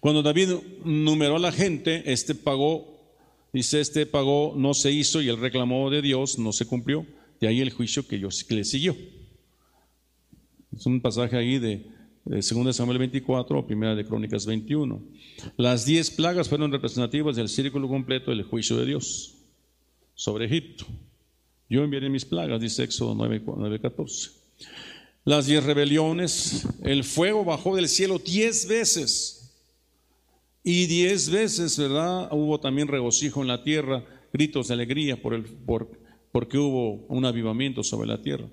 [0.00, 0.50] Cuando David
[0.84, 3.00] numeró a la gente, este pagó,
[3.52, 7.06] dice, este pagó, no se hizo y el reclamo de Dios no se cumplió.
[7.40, 8.96] De ahí el juicio que, le siguió.
[10.76, 11.86] Es un pasaje ahí de,
[12.24, 15.02] de 2 Samuel 24 o 1 de Crónicas 21.
[15.56, 19.36] Las 10 plagas fueron representativas del círculo completo del juicio de Dios
[20.14, 20.86] sobre Egipto.
[21.68, 24.30] Yo enviaré mis plagas, dice Éxodo 9:14.
[25.24, 29.38] Las diez rebeliones, el fuego bajó del cielo diez veces.
[30.64, 32.28] Y diez veces, ¿verdad?
[32.32, 35.90] Hubo también regocijo en la tierra, gritos de alegría por el, por,
[36.30, 38.46] porque hubo un avivamiento sobre la tierra.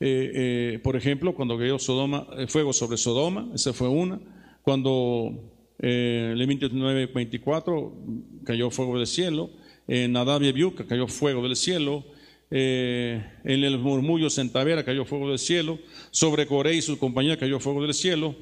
[0.00, 4.20] Eh, eh, por ejemplo, cuando cayó Sodoma, eh, fuego sobre Sodoma, esa fue una.
[4.62, 9.50] Cuando eh, Levítico 9:24 cayó fuego del cielo.
[9.86, 12.04] En Nadab y cayó fuego del cielo.
[12.50, 15.78] Eh, en el murmullo en Tavera cayó fuego del cielo,
[16.10, 18.36] sobre Coré y su compañía cayó fuego del cielo,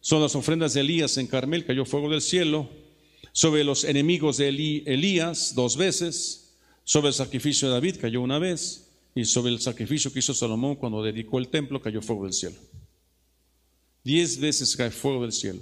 [0.00, 2.68] son las ofrendas de Elías en Carmel cayó fuego del cielo,
[3.32, 8.88] sobre los enemigos de Elías dos veces, sobre el sacrificio de David cayó una vez,
[9.14, 12.56] y sobre el sacrificio que hizo Salomón cuando dedicó el templo cayó fuego del cielo.
[14.04, 15.60] Diez veces cae fuego del cielo.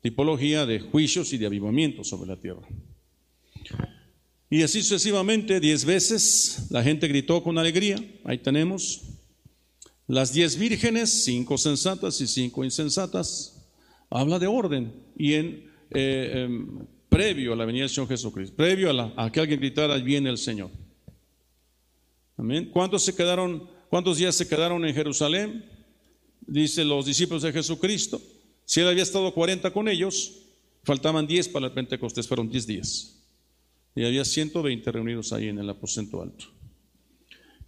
[0.00, 2.66] Tipología de juicios y de avivamiento sobre la tierra.
[4.48, 7.98] Y así sucesivamente, diez veces la gente gritó con alegría.
[8.24, 9.02] Ahí tenemos
[10.06, 13.66] las diez vírgenes, cinco sensatas y cinco insensatas.
[14.08, 14.92] Habla de orden.
[15.16, 19.58] Y en eh, em, previo a la venida del Señor Jesucristo, previo a, que alguien
[19.58, 20.70] gritara, viene el Señor.
[22.36, 22.70] Amén.
[22.72, 25.64] ¿Cuántos se quedaron, cuántos días se quedaron en Jerusalén?
[26.46, 28.22] Dice los discípulos de Jesucristo.
[28.64, 30.42] Si él había estado 40 con ellos,
[30.84, 33.15] faltaban 10 para el Pentecostés, fueron 10 días.
[33.96, 36.44] Y había 120 reunidos ahí en el aposento alto.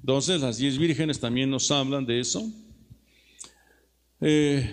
[0.00, 2.48] Entonces, las 10 vírgenes también nos hablan de eso.
[4.20, 4.70] Eh,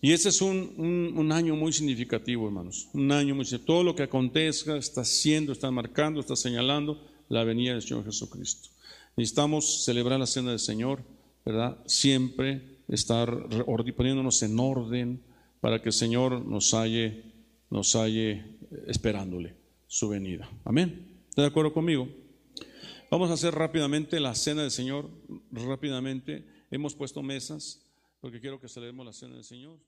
[0.00, 2.88] Y ese es un, un, año muy significativo, hermanos.
[2.92, 3.44] Un año muy.
[3.64, 8.68] Todo lo que acontezca está haciendo, está marcando, está señalando la venida del Señor Jesucristo.
[9.16, 11.02] Necesitamos celebrar la cena del Señor,
[11.44, 11.78] ¿verdad?
[11.86, 13.48] Siempre estar
[13.96, 15.20] poniéndonos en orden
[15.60, 17.24] para que el Señor nos halle,
[17.68, 18.44] nos halle
[18.86, 19.56] esperándole
[19.88, 20.48] su venida.
[20.64, 21.22] Amén.
[21.28, 22.08] ¿Está de acuerdo conmigo?
[23.10, 25.10] Vamos a hacer rápidamente la cena del Señor.
[25.50, 26.46] Rápidamente.
[26.70, 27.87] Hemos puesto mesas
[28.20, 29.78] porque quiero que celebremos la cena del Señor.